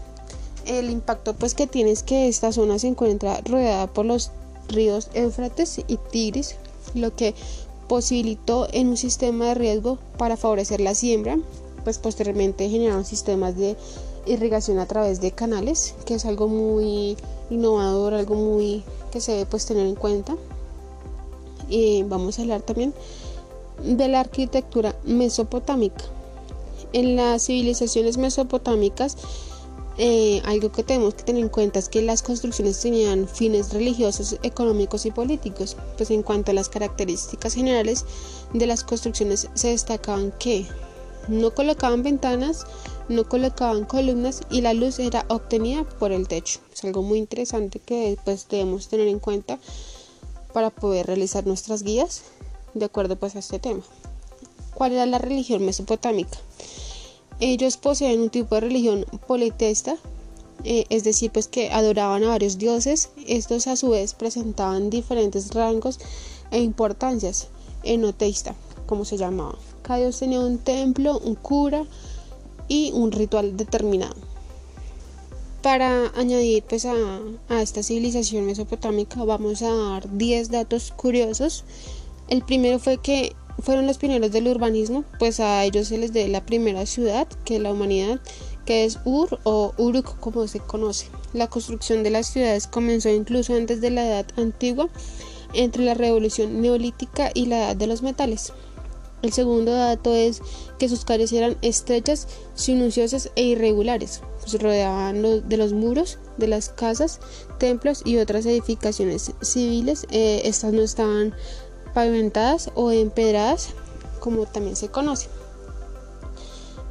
El 0.66 0.90
impacto 0.90 1.34
pues 1.34 1.54
que 1.54 1.66
tiene 1.66 1.90
es 1.90 2.02
que 2.02 2.28
esta 2.28 2.52
zona 2.52 2.78
se 2.78 2.88
encuentra 2.88 3.40
rodeada 3.44 3.86
por 3.88 4.06
los 4.06 4.30
ríos 4.68 5.08
Éufrates 5.14 5.78
y 5.86 5.96
Tigris, 6.10 6.56
lo 6.94 7.14
que 7.16 7.34
posibilitó 7.88 8.68
en 8.72 8.88
un 8.88 8.96
sistema 8.96 9.46
de 9.46 9.54
riesgo 9.54 9.98
para 10.16 10.36
favorecer 10.36 10.80
la 10.80 10.94
siembra, 10.94 11.38
pues 11.84 11.98
posteriormente 11.98 12.68
generaron 12.68 13.04
sistemas 13.04 13.56
de 13.56 13.76
irrigación 14.26 14.78
a 14.78 14.86
través 14.86 15.20
de 15.20 15.32
canales, 15.32 15.94
que 16.04 16.14
es 16.14 16.26
algo 16.26 16.48
muy 16.48 17.16
innovador, 17.50 18.14
algo 18.14 18.34
muy 18.34 18.84
que 19.10 19.20
se 19.20 19.32
debe 19.32 19.46
pues 19.46 19.64
tener 19.66 19.86
en 19.86 19.94
cuenta. 19.94 20.36
Y 21.70 22.02
vamos 22.04 22.38
a 22.38 22.42
hablar 22.42 22.62
también 22.62 22.94
de 23.82 24.08
la 24.08 24.20
arquitectura 24.20 24.94
mesopotámica. 25.04 26.04
En 26.92 27.16
las 27.16 27.46
civilizaciones 27.46 28.16
mesopotámicas, 28.16 29.16
eh, 30.00 30.40
algo 30.44 30.70
que 30.70 30.84
tenemos 30.84 31.14
que 31.14 31.24
tener 31.24 31.42
en 31.42 31.48
cuenta 31.48 31.80
es 31.80 31.88
que 31.88 32.02
las 32.02 32.22
construcciones 32.22 32.80
tenían 32.80 33.26
fines 33.26 33.72
religiosos, 33.72 34.36
económicos 34.44 35.04
y 35.06 35.10
políticos. 35.10 35.76
Pues 35.96 36.10
en 36.10 36.22
cuanto 36.22 36.52
a 36.52 36.54
las 36.54 36.68
características 36.68 37.54
generales 37.54 38.04
de 38.52 38.66
las 38.66 38.84
construcciones 38.84 39.48
se 39.54 39.68
destacaban 39.68 40.32
que 40.38 40.66
no 41.26 41.52
colocaban 41.52 42.02
ventanas, 42.02 42.64
no 43.08 43.28
colocaban 43.28 43.84
columnas 43.84 44.42
y 44.50 44.60
la 44.60 44.72
luz 44.72 44.98
era 45.00 45.24
obtenida 45.28 45.84
por 45.98 46.12
el 46.12 46.28
techo. 46.28 46.60
Es 46.72 46.84
algo 46.84 47.02
muy 47.02 47.18
interesante 47.18 47.80
que 47.80 48.16
pues, 48.24 48.48
debemos 48.48 48.88
tener 48.88 49.08
en 49.08 49.18
cuenta 49.18 49.58
para 50.52 50.70
poder 50.70 51.06
realizar 51.06 51.46
nuestras 51.46 51.82
guías 51.82 52.22
de 52.78 52.86
acuerdo 52.86 53.16
pues 53.16 53.36
a 53.36 53.40
este 53.40 53.58
tema. 53.58 53.82
¿Cuál 54.74 54.92
era 54.92 55.06
la 55.06 55.18
religión 55.18 55.64
mesopotámica? 55.64 56.38
Ellos 57.40 57.76
poseen 57.76 58.20
un 58.20 58.30
tipo 58.30 58.56
de 58.56 58.62
religión 58.62 59.06
politeísta, 59.26 59.96
eh, 60.64 60.86
es 60.88 61.04
decir, 61.04 61.30
pues 61.30 61.46
que 61.46 61.70
adoraban 61.70 62.24
a 62.24 62.28
varios 62.28 62.58
dioses. 62.58 63.10
Estos 63.26 63.66
a 63.66 63.76
su 63.76 63.90
vez 63.90 64.14
presentaban 64.14 64.90
diferentes 64.90 65.54
rangos 65.54 65.98
e 66.50 66.60
importancias 66.60 67.48
enoteísta, 67.84 68.54
como 68.86 69.04
se 69.04 69.16
llamaba. 69.16 69.56
Cada 69.82 70.00
dios 70.00 70.18
tenía 70.18 70.40
un 70.40 70.58
templo, 70.58 71.18
un 71.18 71.36
cura 71.36 71.84
y 72.66 72.90
un 72.92 73.12
ritual 73.12 73.56
determinado. 73.56 74.16
Para 75.62 76.08
añadir 76.16 76.62
pues 76.68 76.86
a, 76.86 76.94
a 77.48 77.62
esta 77.62 77.82
civilización 77.82 78.46
mesopotámica 78.46 79.24
vamos 79.24 79.62
a 79.62 79.74
dar 79.74 80.16
10 80.16 80.50
datos 80.50 80.92
curiosos 80.92 81.64
el 82.28 82.42
primero 82.42 82.78
fue 82.78 82.98
que 82.98 83.34
fueron 83.60 83.86
los 83.86 83.98
pioneros 83.98 84.30
del 84.30 84.48
urbanismo, 84.48 85.04
pues 85.18 85.40
a 85.40 85.64
ellos 85.64 85.88
se 85.88 85.98
les 85.98 86.12
dé 86.12 86.28
la 86.28 86.44
primera 86.44 86.86
ciudad 86.86 87.26
que 87.44 87.58
la 87.58 87.72
humanidad, 87.72 88.20
que 88.64 88.84
es 88.84 88.98
Ur 89.04 89.40
o 89.44 89.72
Uruk 89.78 90.18
como 90.20 90.46
se 90.46 90.60
conoce. 90.60 91.08
La 91.32 91.48
construcción 91.48 92.02
de 92.02 92.10
las 92.10 92.28
ciudades 92.28 92.66
comenzó 92.66 93.08
incluso 93.08 93.54
antes 93.54 93.80
de 93.80 93.90
la 93.90 94.06
edad 94.06 94.26
antigua, 94.36 94.88
entre 95.54 95.84
la 95.84 95.94
revolución 95.94 96.60
neolítica 96.60 97.30
y 97.34 97.46
la 97.46 97.58
edad 97.58 97.76
de 97.76 97.86
los 97.86 98.02
metales. 98.02 98.52
El 99.22 99.32
segundo 99.32 99.72
dato 99.72 100.14
es 100.14 100.40
que 100.78 100.88
sus 100.88 101.04
calles 101.04 101.32
eran 101.32 101.56
estrechas, 101.60 102.28
sinuosiosas 102.54 103.30
e 103.34 103.42
irregulares, 103.42 104.20
pues 104.40 104.62
rodeaban 104.62 105.48
de 105.48 105.56
los 105.56 105.72
muros 105.72 106.18
de 106.36 106.46
las 106.46 106.68
casas, 106.68 107.18
templos 107.58 108.02
y 108.04 108.18
otras 108.18 108.46
edificaciones 108.46 109.32
civiles. 109.40 110.06
Eh, 110.10 110.42
estas 110.44 110.72
no 110.72 110.82
estaban 110.82 111.34
pavimentadas 111.98 112.70
o 112.76 112.92
empedradas, 112.92 113.70
como 114.20 114.46
también 114.46 114.76
se 114.76 114.86
conoce. 114.86 115.26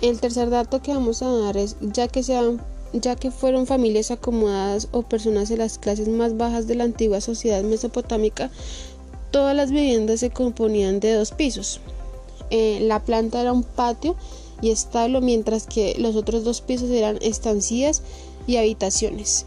El 0.02 0.20
tercer 0.20 0.50
dato 0.50 0.82
que 0.82 0.92
vamos 0.92 1.22
a 1.22 1.32
dar 1.32 1.56
es, 1.56 1.78
ya 1.80 2.10
que, 2.10 2.24
sean, 2.24 2.62
ya 2.92 3.16
que 3.16 3.32
fueron 3.32 3.68
familias 3.68 4.12
acomodadas 4.12 4.90
o 4.92 5.04
personas 5.04 5.48
de 5.48 5.56
las 5.56 5.78
clases 5.78 6.10
más 6.10 6.36
bajas 6.36 6.68
de 6.68 6.76
la 6.76 6.84
antigua 6.84 7.22
sociedad 7.22 7.64
mesopotámica, 7.64 8.52
todas 9.32 9.56
las 9.56 9.72
viviendas 9.72 10.20
se 10.20 10.30
componían 10.30 11.00
de 11.00 11.14
dos 11.14 11.32
pisos. 11.32 11.80
Eh, 12.50 12.80
la 12.82 13.02
planta 13.02 13.40
era 13.40 13.54
un 13.54 13.64
patio 13.64 14.18
y 14.62 14.72
establo, 14.72 15.22
mientras 15.22 15.68
que 15.68 15.96
los 15.98 16.18
otros 16.18 16.44
dos 16.44 16.60
pisos 16.60 16.90
eran 16.90 17.18
estancías 17.22 18.02
y 18.46 18.58
habitaciones. 18.58 19.46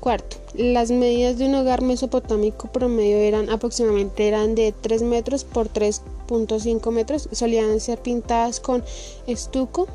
Cuarto, 0.00 0.38
las 0.54 0.90
medidas 0.90 1.36
de 1.36 1.46
un 1.46 1.54
hogar 1.54 1.82
mesopotámico 1.82 2.72
promedio 2.72 3.18
eran 3.18 3.50
aproximadamente 3.50 4.26
eran 4.26 4.54
de 4.54 4.72
3 4.72 5.02
metros 5.02 5.44
por 5.44 5.70
3.5 5.70 6.90
metros. 6.90 7.28
Solían 7.32 7.78
ser 7.80 7.98
pintadas 7.98 8.60
con 8.60 8.82
estuco 9.26 9.86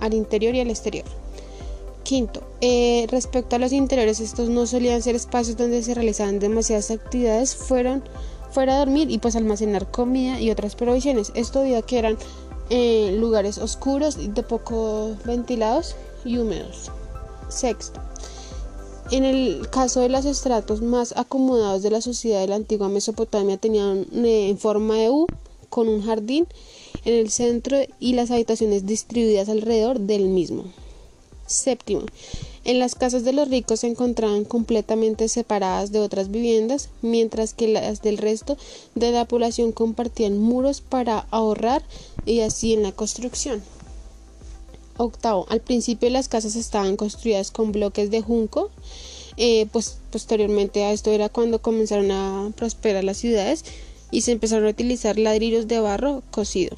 al 0.00 0.12
interior 0.12 0.56
y 0.56 0.60
al 0.60 0.70
exterior. 0.70 1.04
Quinto, 2.02 2.42
eh, 2.60 3.06
respecto 3.10 3.54
a 3.54 3.60
los 3.60 3.72
interiores, 3.72 4.18
estos 4.20 4.50
no 4.50 4.66
solían 4.66 5.00
ser 5.02 5.14
espacios 5.14 5.56
donde 5.56 5.82
se 5.82 5.94
realizaban 5.94 6.40
demasiadas 6.40 6.90
actividades, 6.90 7.54
fueron 7.54 8.02
fuera 8.50 8.76
a 8.76 8.78
dormir 8.78 9.10
y 9.10 9.18
pues 9.18 9.36
almacenar 9.36 9.90
comida 9.90 10.40
y 10.40 10.50
otras 10.50 10.74
provisiones. 10.76 11.32
Esto 11.34 11.60
debido 11.60 11.78
a 11.78 11.82
que 11.82 11.98
eran 11.98 12.18
eh, 12.70 13.16
lugares 13.18 13.58
oscuros, 13.58 14.34
de 14.34 14.42
poco 14.42 15.16
ventilados 15.24 15.96
y 16.24 16.38
húmedos. 16.38 16.90
Sexto, 17.48 18.00
en 19.10 19.24
el 19.24 19.68
caso 19.70 20.00
de 20.00 20.08
los 20.08 20.24
estratos 20.24 20.80
más 20.82 21.14
acomodados 21.16 21.82
de 21.82 21.90
la 21.90 22.00
sociedad 22.00 22.40
de 22.40 22.48
la 22.48 22.56
antigua 22.56 22.88
Mesopotamia 22.88 23.56
tenían 23.56 24.06
eh, 24.12 24.48
en 24.48 24.58
forma 24.58 24.96
de 24.96 25.10
U 25.10 25.26
con 25.68 25.88
un 25.88 26.02
jardín 26.02 26.46
en 27.04 27.14
el 27.14 27.30
centro 27.30 27.76
y 28.00 28.14
las 28.14 28.30
habitaciones 28.30 28.86
distribuidas 28.86 29.48
alrededor 29.48 30.00
del 30.00 30.26
mismo. 30.26 30.64
Séptimo, 31.46 32.02
en 32.64 32.78
las 32.78 32.94
casas 32.94 33.24
de 33.24 33.34
los 33.34 33.48
ricos 33.48 33.80
se 33.80 33.88
encontraban 33.88 34.44
completamente 34.44 35.28
separadas 35.28 35.92
de 35.92 36.00
otras 36.00 36.30
viviendas, 36.30 36.88
mientras 37.02 37.52
que 37.52 37.68
las 37.68 38.00
del 38.00 38.16
resto 38.16 38.56
de 38.94 39.10
la 39.10 39.26
población 39.26 39.72
compartían 39.72 40.38
muros 40.38 40.80
para 40.80 41.26
ahorrar 41.30 41.82
y 42.24 42.40
así 42.40 42.72
en 42.72 42.82
la 42.82 42.92
construcción. 42.92 43.62
Octavo, 44.96 45.46
al 45.48 45.60
principio 45.60 46.08
las 46.10 46.28
casas 46.28 46.54
estaban 46.54 46.96
construidas 46.96 47.50
con 47.50 47.72
bloques 47.72 48.10
de 48.10 48.22
junco, 48.22 48.70
eh, 49.36 49.66
pues 49.72 49.98
posteriormente 50.10 50.84
a 50.84 50.92
esto 50.92 51.10
era 51.10 51.28
cuando 51.28 51.60
comenzaron 51.60 52.12
a 52.12 52.50
prosperar 52.56 53.02
las 53.02 53.16
ciudades 53.16 53.64
y 54.12 54.20
se 54.20 54.32
empezaron 54.32 54.66
a 54.66 54.70
utilizar 54.70 55.18
ladrillos 55.18 55.66
de 55.66 55.80
barro 55.80 56.22
cocido. 56.30 56.76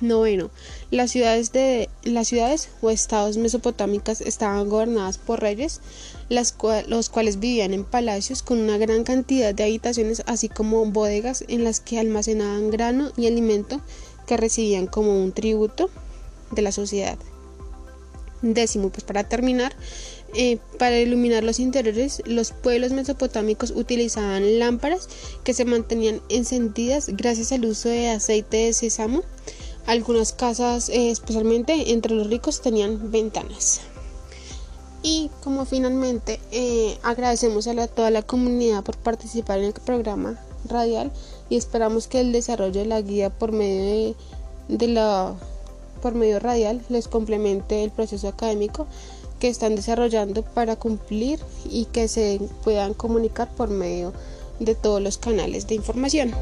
Noveno, 0.00 0.50
las 0.92 1.10
ciudades, 1.10 1.50
de, 1.50 1.88
las 2.04 2.28
ciudades 2.28 2.68
o 2.80 2.90
estados 2.90 3.36
mesopotámicas 3.36 4.20
estaban 4.20 4.68
gobernadas 4.68 5.18
por 5.18 5.40
reyes, 5.40 5.80
los 6.28 7.08
cuales 7.08 7.40
vivían 7.40 7.74
en 7.74 7.84
palacios 7.84 8.44
con 8.44 8.60
una 8.60 8.78
gran 8.78 9.02
cantidad 9.02 9.52
de 9.52 9.64
habitaciones, 9.64 10.22
así 10.26 10.48
como 10.48 10.86
bodegas 10.86 11.44
en 11.48 11.64
las 11.64 11.80
que 11.80 11.98
almacenaban 11.98 12.70
grano 12.70 13.10
y 13.16 13.26
alimento 13.26 13.80
que 14.28 14.36
recibían 14.36 14.86
como 14.86 15.20
un 15.20 15.32
tributo 15.32 15.90
de 16.52 16.62
la 16.62 16.70
sociedad. 16.70 17.18
Décimo, 18.42 18.90
pues 18.90 19.02
para 19.02 19.24
terminar, 19.24 19.74
eh, 20.34 20.58
para 20.78 20.98
iluminar 21.00 21.42
los 21.42 21.58
interiores, 21.58 22.22
los 22.26 22.52
pueblos 22.52 22.92
mesopotámicos 22.92 23.72
utilizaban 23.72 24.58
lámparas 24.58 25.08
que 25.42 25.54
se 25.54 25.64
mantenían 25.64 26.20
encendidas 26.28 27.08
gracias 27.08 27.50
al 27.50 27.64
uso 27.64 27.88
de 27.88 28.10
aceite 28.10 28.58
de 28.58 28.72
sésamo. 28.72 29.22
Algunas 29.86 30.32
casas, 30.32 30.88
eh, 30.88 31.10
especialmente 31.10 31.92
entre 31.92 32.14
los 32.14 32.28
ricos, 32.28 32.60
tenían 32.60 33.10
ventanas. 33.10 33.80
Y 35.02 35.30
como 35.42 35.64
finalmente 35.64 36.40
eh, 36.50 36.98
agradecemos 37.02 37.66
a 37.66 37.86
toda 37.86 38.10
la 38.10 38.22
comunidad 38.22 38.84
por 38.84 38.96
participar 38.96 39.58
en 39.58 39.66
el 39.66 39.72
programa 39.72 40.38
radial 40.68 41.12
y 41.48 41.56
esperamos 41.56 42.08
que 42.08 42.20
el 42.20 42.32
desarrollo 42.32 42.80
de 42.80 42.86
la 42.86 43.00
guía 43.00 43.30
por 43.30 43.52
medio 43.52 44.14
de 44.68 44.88
la 44.88 45.34
por 45.98 46.14
medio 46.14 46.38
radial 46.38 46.80
les 46.88 47.08
complemente 47.08 47.84
el 47.84 47.90
proceso 47.90 48.28
académico 48.28 48.86
que 49.38 49.48
están 49.48 49.76
desarrollando 49.76 50.42
para 50.42 50.76
cumplir 50.76 51.38
y 51.70 51.86
que 51.86 52.08
se 52.08 52.40
puedan 52.64 52.94
comunicar 52.94 53.48
por 53.56 53.68
medio 53.68 54.12
de 54.58 54.74
todos 54.74 55.00
los 55.00 55.18
canales 55.18 55.66
de 55.66 55.76
información. 55.76 56.32